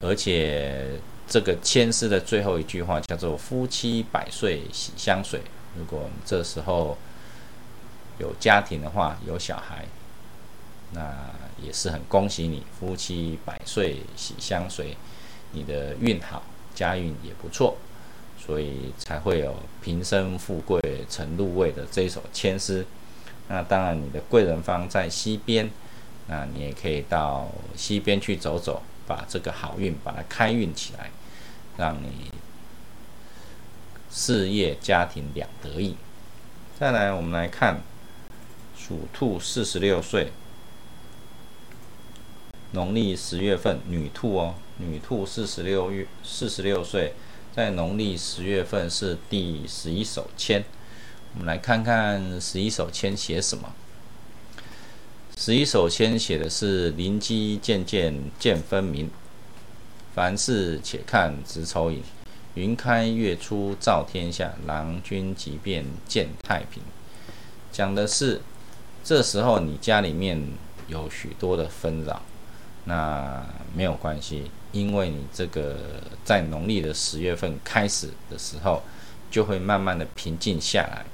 [0.00, 0.98] 而且
[1.28, 5.40] 这个签诗的最后一句话叫做“夫妻百岁喜相随”。
[5.78, 6.98] 如果这时候
[8.18, 9.86] 有家庭的话，有小孩，
[10.92, 11.30] 那
[11.62, 14.96] 也是很恭喜你，夫妻百岁喜相随，
[15.52, 16.42] 你的运好，
[16.74, 17.76] 家运也不错。
[18.44, 22.84] 所以才会有平生富贵成入位的这一首千诗。
[23.48, 25.70] 那当然，你的贵人方在西边，
[26.26, 31.10] 那你也可以到西边去走走，把这个好运把它开运起来，
[31.76, 32.32] 让你
[34.10, 35.94] 事业家庭两得意。
[36.80, 37.80] 再来，我们来看
[38.76, 40.32] 属兔四十六岁，
[42.72, 47.12] 农历十月份女兔哦，女兔四十六月四十六岁。
[47.54, 50.64] 在农历十月份是第十一手签，
[51.34, 53.74] 我们来看看十一手签写什么。
[55.36, 59.10] 十一手签写的是“灵机渐渐见分明，
[60.14, 62.02] 凡事且看直抽影，
[62.54, 66.82] 云开月出照天下，郎君即便见太平”。
[67.70, 68.40] 讲的是
[69.04, 70.42] 这时候你家里面
[70.88, 72.22] 有许多的纷扰，
[72.84, 73.44] 那
[73.74, 74.50] 没有关系。
[74.72, 75.76] 因为你这个
[76.24, 78.82] 在农历的十月份开始的时候，
[79.30, 81.04] 就会慢慢的平静下来。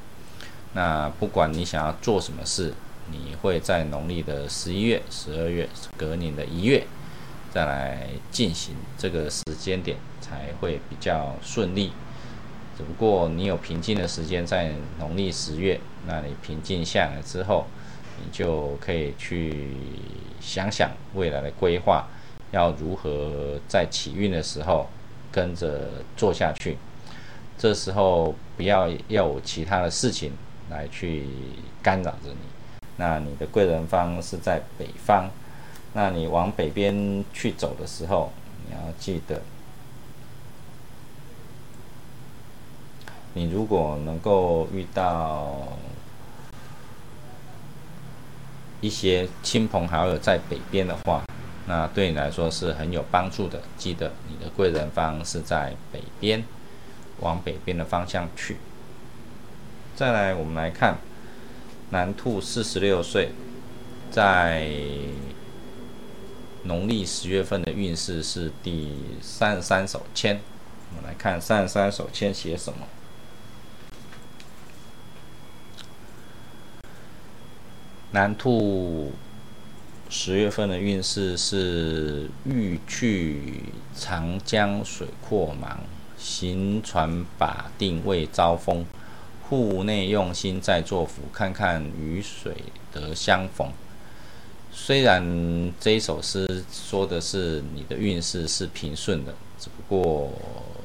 [0.74, 2.72] 那不管你想要做什么事，
[3.10, 6.86] 你会在农历的十一月、十二月、隔年的一月
[7.52, 11.92] 再来进行，这个时间点才会比较顺利。
[12.76, 17.66] 只不过你有平静的时间在农历十月，那你平静下来之后，
[18.18, 19.74] 你就可以去
[20.40, 22.06] 想想未来的规划。
[22.50, 24.88] 要如何在起运的时候
[25.30, 26.76] 跟着做下去？
[27.58, 30.32] 这时候不要要有其他的事情
[30.70, 31.26] 来去
[31.82, 32.38] 干扰着你。
[32.96, 35.28] 那你的贵人方是在北方，
[35.92, 38.32] 那你往北边去走的时候，
[38.66, 39.42] 你要记得，
[43.34, 45.68] 你如果能够遇到
[48.80, 51.22] 一些亲朋好友在北边的话。
[51.68, 53.60] 那对你来说是很有帮助的。
[53.76, 56.42] 记得你的贵人方是在北边，
[57.20, 58.56] 往北边的方向去。
[59.94, 60.96] 再来，我们来看
[61.90, 63.32] 南兔四十六岁，
[64.10, 64.66] 在
[66.62, 70.40] 农历十月份的运势是第三十三手签。
[70.90, 72.86] 我们来看三十三手签写什么。
[78.12, 79.12] 南兔
[80.10, 83.62] 十月份的运势是欲去
[83.94, 85.76] 长江水阔茫，
[86.16, 88.86] 行船把定未招风。
[89.48, 92.54] 户内用心在作福，看看雨水
[92.92, 93.70] 得相逢。
[94.70, 100.32] 虽然这一首诗说的是你的运势是平顺的，只不过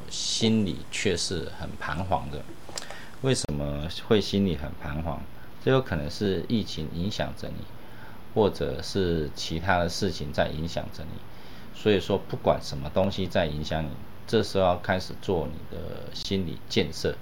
[0.09, 2.41] 心里却是很彷徨的。
[3.21, 5.21] 为什么会心里很彷徨？
[5.63, 7.55] 这有可能是疫情影响着你，
[8.33, 11.19] 或者是其他的事情在影响着你。
[11.75, 13.89] 所以说，不管什么东西在影响你，
[14.25, 17.15] 这时候要开始做你的心理建设，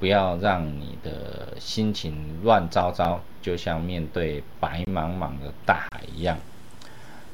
[0.00, 6.38] 不要让你的心情乱糟糟，就像面对白茫茫的大海一样。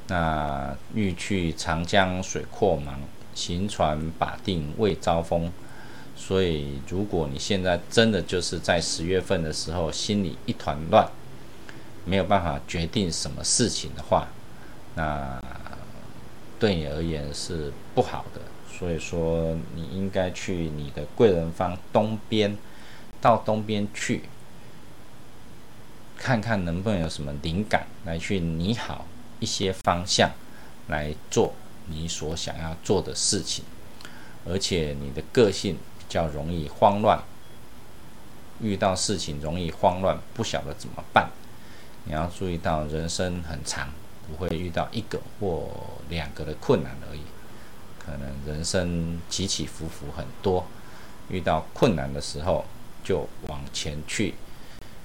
[0.09, 2.95] 那欲去长江水阔茫，
[3.35, 5.53] 行船把定未招风。
[6.17, 11.09] 所以，如果你现在真的就是在十月份的时候心里一团乱，
[12.09, 14.29] 没有办法决定什么事情的话，
[14.95, 15.39] 那
[16.59, 18.41] 对你而言是不好的。
[18.73, 22.57] 所以说，你应该去你的贵人方东边，
[23.21, 24.23] 到东边去，
[26.17, 29.07] 看看能不能有什么灵感，来去拟好
[29.41, 30.31] 一些方向
[30.89, 31.53] 来做
[31.87, 33.65] 你所想要做的事情，
[34.47, 35.77] 而且你的个性。
[36.09, 37.23] 较容易慌乱，
[38.63, 41.29] 遇到事情容易慌乱，不晓得怎么办。
[42.09, 43.87] 你要注意到，人生很长，
[44.27, 45.69] 不会遇到一个或
[46.09, 47.21] 两个的困难而已。
[47.99, 50.67] 可能人生起起伏伏很多，
[51.29, 52.65] 遇到困难的时候
[53.05, 54.33] 就往前去，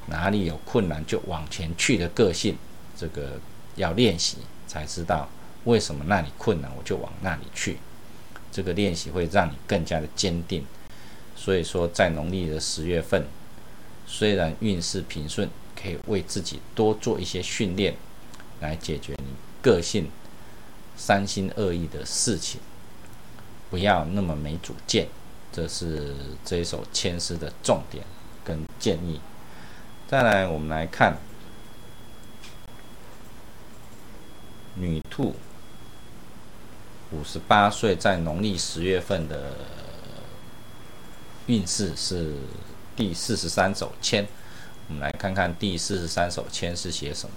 [0.05, 2.55] 哪里有困难就往前去的个性，
[2.95, 3.37] 这个
[3.75, 5.27] 要练习才知道
[5.65, 7.79] 为什么那里困难我就往那里去。
[8.49, 10.65] 这个练习会让你更加的坚定。
[11.35, 13.25] 所以说，在农历的十月份，
[14.07, 17.95] 虽然运势平顺，可以为自己多做一些训练，
[18.59, 19.25] 来解决你
[19.61, 20.09] 个性
[20.95, 22.59] 三心二意的事情，
[23.69, 25.07] 不要那么没主见。
[25.51, 28.03] 这是这一首签诗的重点
[28.43, 29.21] 跟建议。
[30.07, 31.17] 再来，我们来看
[34.75, 35.35] 女兔，
[37.11, 39.53] 五十八岁，在农历十月份的。
[41.47, 42.37] 运势是
[42.95, 44.25] 第四十三手签，
[44.87, 47.35] 我们来看看第四十三首签是写什么。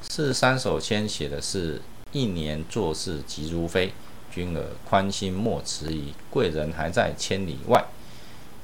[0.00, 1.80] 四十三首签写的是
[2.12, 3.92] 一年做事急如飞，
[4.30, 7.84] 君儿宽心莫迟疑，贵人还在千里外，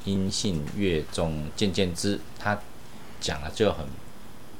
[0.04, 2.20] 音信月中渐渐知。
[2.38, 2.58] 他
[3.20, 3.86] 讲的就很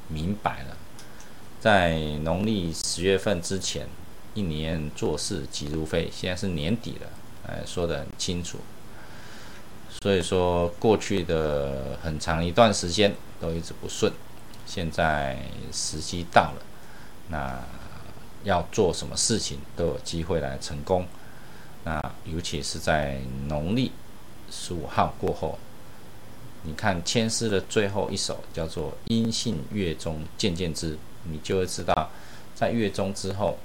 [0.08, 0.76] 明白了，
[1.60, 3.86] 在农历十月份之前，
[4.34, 7.08] 一年做事急如飞，现在是年底了，
[7.46, 8.58] 哎，说的很清楚。
[10.00, 14.12] 所以说，过去的很长一段时间都一直不顺，
[14.64, 15.36] 现在
[15.72, 16.62] 时机到了，
[17.30, 17.58] 那
[18.44, 21.04] 要做什么事情都有机会来成功。
[21.84, 23.90] 那尤其是在农历
[24.48, 25.58] 十五号过后，
[26.62, 30.96] 你看千诗的最后一首叫做“阴性月中渐渐知”，
[31.28, 32.10] 你就会知道，
[32.54, 33.58] 在月中之后，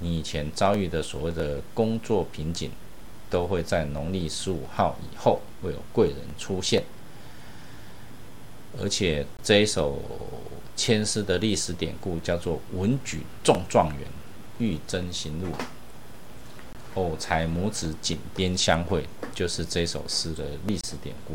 [0.00, 2.72] 你以前遭遇的所谓的工作瓶颈。
[3.30, 6.82] 都会在农历十五号以后会有贵人出现，
[8.82, 10.02] 而且这首
[10.76, 14.08] 签诗的历史典故叫做“文举中状元，
[14.58, 15.52] 玉贞行路，
[16.94, 21.34] 偶才母子井边相会”，就是这首诗的历史典故。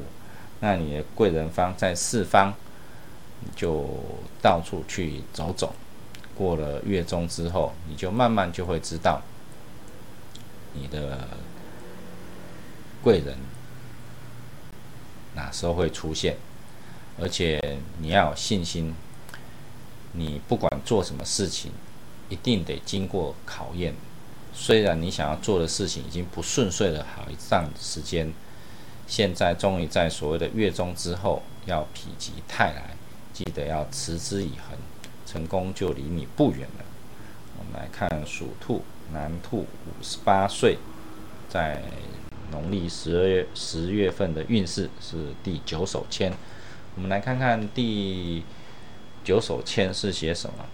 [0.60, 2.54] 那你的贵人方在四方，
[3.56, 3.88] 就
[4.42, 5.74] 到处去走走。
[6.36, 9.22] 过了月中之后，你就慢慢就会知道
[10.74, 11.26] 你的。
[13.06, 13.38] 贵人
[15.36, 16.38] 哪时候会出现？
[17.22, 17.62] 而且
[18.00, 18.96] 你要有信心，
[20.14, 21.72] 你不管做什么事情，
[22.30, 23.94] 一定得经过考验。
[24.56, 28.34] 虽然你想要做的事情已经不顺遂了好一段时间，
[29.06, 32.96] 现在终于在所谓的月中之后要否极泰来，
[33.32, 34.80] 记得要持之以恒，
[35.28, 36.86] 成功就离你不远了。
[37.60, 38.84] 我们来看属兔
[39.14, 40.80] 男兔，五十八岁，
[41.48, 41.84] 在。
[42.52, 46.32] 农历十二月十月份的运势是第九手签，
[46.96, 48.44] 我们来看看第
[49.24, 50.66] 九手签是写什么。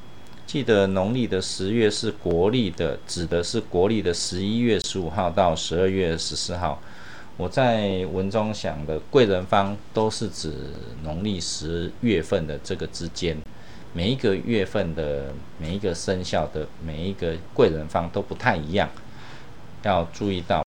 [0.46, 6.82] 记得农历的十月是国历的，指的是国历的十一月十五号到十二月十四号。
[7.38, 10.54] 我在文中想的贵人方都是指
[11.04, 13.36] 农历十月份的这个之间，
[13.94, 18.90] 每一个月份的每一个生肖的每一个贵人方都不太一样，
[19.84, 20.62] 要注意到，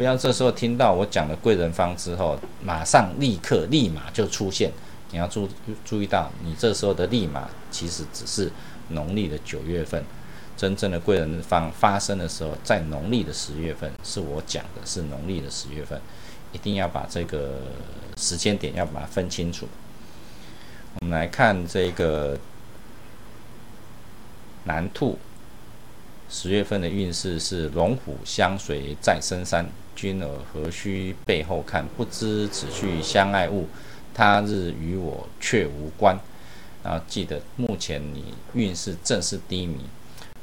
[0.00, 2.34] 不要这时候听到我讲的贵人方之后，
[2.64, 4.72] 马上立刻立马就出现。
[5.10, 5.46] 你要注
[5.84, 8.50] 注意到，你这时候的立马其实只是
[8.88, 10.02] 农历的九月份，
[10.56, 16.00] 真正的贵人方发生的时候，在农历的十月份，是我讲的是农历的十月份，
[16.52, 17.60] 一定要把这个
[18.16, 19.68] 时间点要把它分清楚。
[20.98, 22.38] 我们来看这个
[24.64, 25.18] 南兔
[26.30, 29.66] 十月份的运势是龙虎相随在深山，
[30.00, 31.86] 君儿何须背后看？
[31.94, 33.68] 不知此去相爱物。
[34.14, 36.18] 他日与我却无关，
[36.82, 39.80] 然后记得目前你运势正是低迷。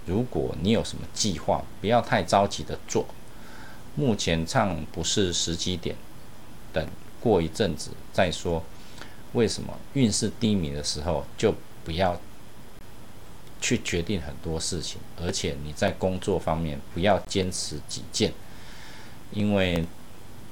[0.05, 3.07] 如果你有什么计划，不要太着急的做。
[3.95, 5.95] 目前唱不是时机点，
[6.71, 6.87] 等
[7.19, 8.63] 过一阵子再说。
[9.33, 11.51] 为什么运势低迷的时候就
[11.83, 12.19] 不要
[13.59, 15.01] 去决定很多事情？
[15.19, 18.31] 而且你在工作方面不要坚持己见，
[19.31, 19.85] 因为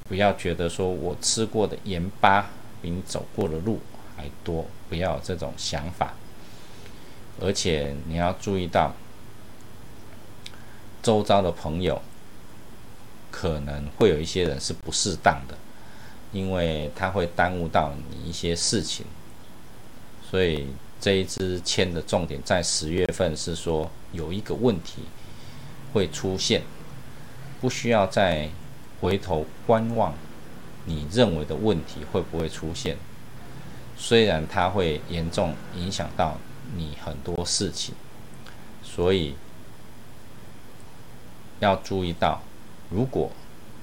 [0.08, 2.50] 不要觉得说我吃过的盐巴。
[2.82, 3.80] 比你走过的路
[4.16, 6.12] 还多，不要这种想法。
[7.40, 8.94] 而且你要注意到，
[11.02, 12.00] 周遭的朋友
[13.30, 15.56] 可能会有一些人是不适当的，
[16.32, 19.06] 因为他会耽误到你一些事情。
[20.30, 20.66] 所以
[21.00, 25.02] 这一支签的重点在十月份是说有一个问题
[25.94, 26.62] 会出现，
[27.60, 28.50] 不需要再
[29.06, 30.12] 回头观望。
[30.84, 32.96] 你认为的问题会不会出现？
[33.96, 36.38] 虽然它会严重影响到
[36.74, 37.94] 你很多事情，
[38.82, 39.34] 所以
[41.60, 42.42] 要注意到，
[42.90, 43.30] 如果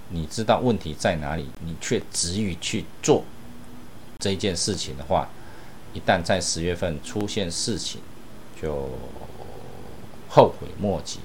[0.09, 3.24] 你知道问题在哪里，你却执意去做
[4.19, 5.30] 这件事情的话，
[5.93, 8.01] 一旦在十月份出现事情，
[8.61, 8.89] 就
[10.30, 11.19] 后悔莫及。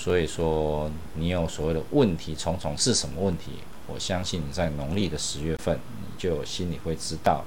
[0.00, 3.50] 所以说，你有所谓的问题重重是什么问题？
[3.86, 7.44] 我相信你在农历的十月份，你就心里会知道。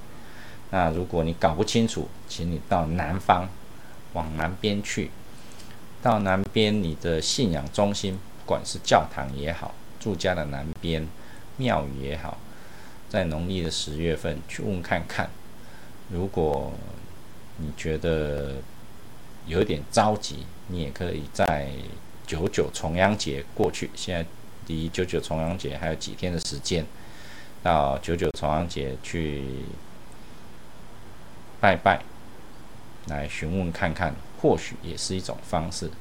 [0.70, 3.50] 那如果你搞不清楚，请你到南方，
[4.14, 5.10] 往南边去。
[6.04, 11.08] 到南边，你的信仰中心，不管是教堂也好，住家的南边
[11.58, 12.38] 庙宇也好，
[13.10, 15.28] 在农历的十月份去问看看。
[16.12, 16.72] 如果
[17.58, 18.58] 你觉得
[19.48, 21.72] 有点着急，你也可以在
[22.34, 23.90] 九九重阳节过去。
[23.94, 24.26] 现在。
[24.68, 26.86] 离九九重阳节还有几天的时间，
[27.62, 29.44] 到九九重阳节去
[31.60, 32.02] 拜拜，
[33.08, 35.92] 来询问看看，或许也是一种方式。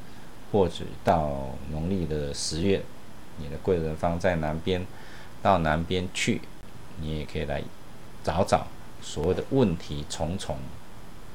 [0.53, 2.80] 或者到农历的十月，
[3.39, 4.87] 你的贵人方在南边，
[5.43, 6.41] 到南边去，
[7.01, 7.61] 你也可以来
[8.22, 8.68] 找找
[9.03, 10.57] 所谓的问题重重，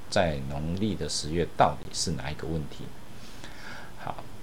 [0.09, 2.85] 在农历的十月到底是哪一个问题？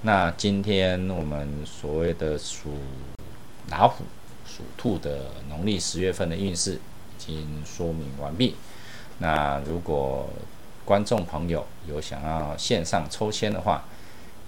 [0.07, 2.75] 那今天我们所谓的属
[3.71, 4.05] 老虎、
[4.47, 6.79] 属兔的农历十月份的运势已
[7.17, 8.55] 经说明完毕。
[9.17, 10.29] 那如果
[10.85, 13.85] 观众朋友有想要线上抽签的话，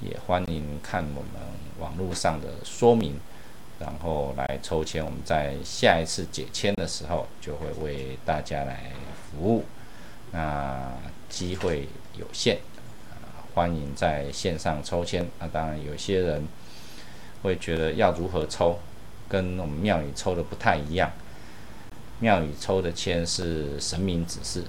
[0.03, 1.41] 也欢迎看我们
[1.79, 3.19] 网络上的说明，
[3.81, 5.03] 然后来抽签。
[5.03, 8.93] 我们在下一次解签的时候就会为大家来
[9.31, 9.65] 服务。
[10.33, 10.93] 那
[11.31, 11.89] 机会
[12.19, 12.59] 有限。
[13.57, 15.27] 欢迎在线上抽签。
[15.41, 16.47] 那当然，有些人
[17.43, 18.79] 会觉得要如何抽，
[19.31, 21.11] 跟我们庙宇抽的不太一样。
[22.21, 24.63] 庙宇抽的签是神明指示，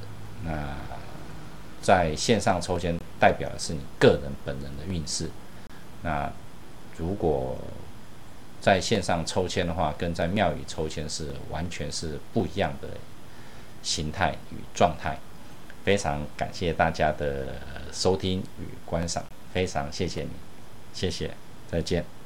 [0.45, 0.73] 那
[1.81, 5.29] 在线上抽签代表的是你个人本人的运势。
[6.03, 6.31] 那
[6.97, 7.57] 如果
[8.61, 12.87] 在线上抽签的话，跟在庙宇抽签是完全是不一样的
[13.83, 15.17] 形态与状态。
[15.83, 17.55] 非常感谢大家的
[17.91, 19.23] 收听与观赏，
[19.53, 20.29] 非常谢谢你，
[20.93, 21.31] 谢谢，
[21.71, 22.16] 再见。